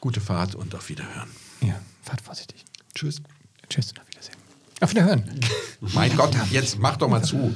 [0.00, 1.28] Gute Fahrt und auf Wiederhören.
[1.60, 2.64] Ja, fahrt vorsichtig.
[2.94, 3.20] Tschüss.
[3.68, 4.36] Tschüss und auf Wiedersehen.
[4.80, 5.24] Auf Wiederhören.
[5.94, 7.54] Mein Gott, jetzt mach doch mal zu.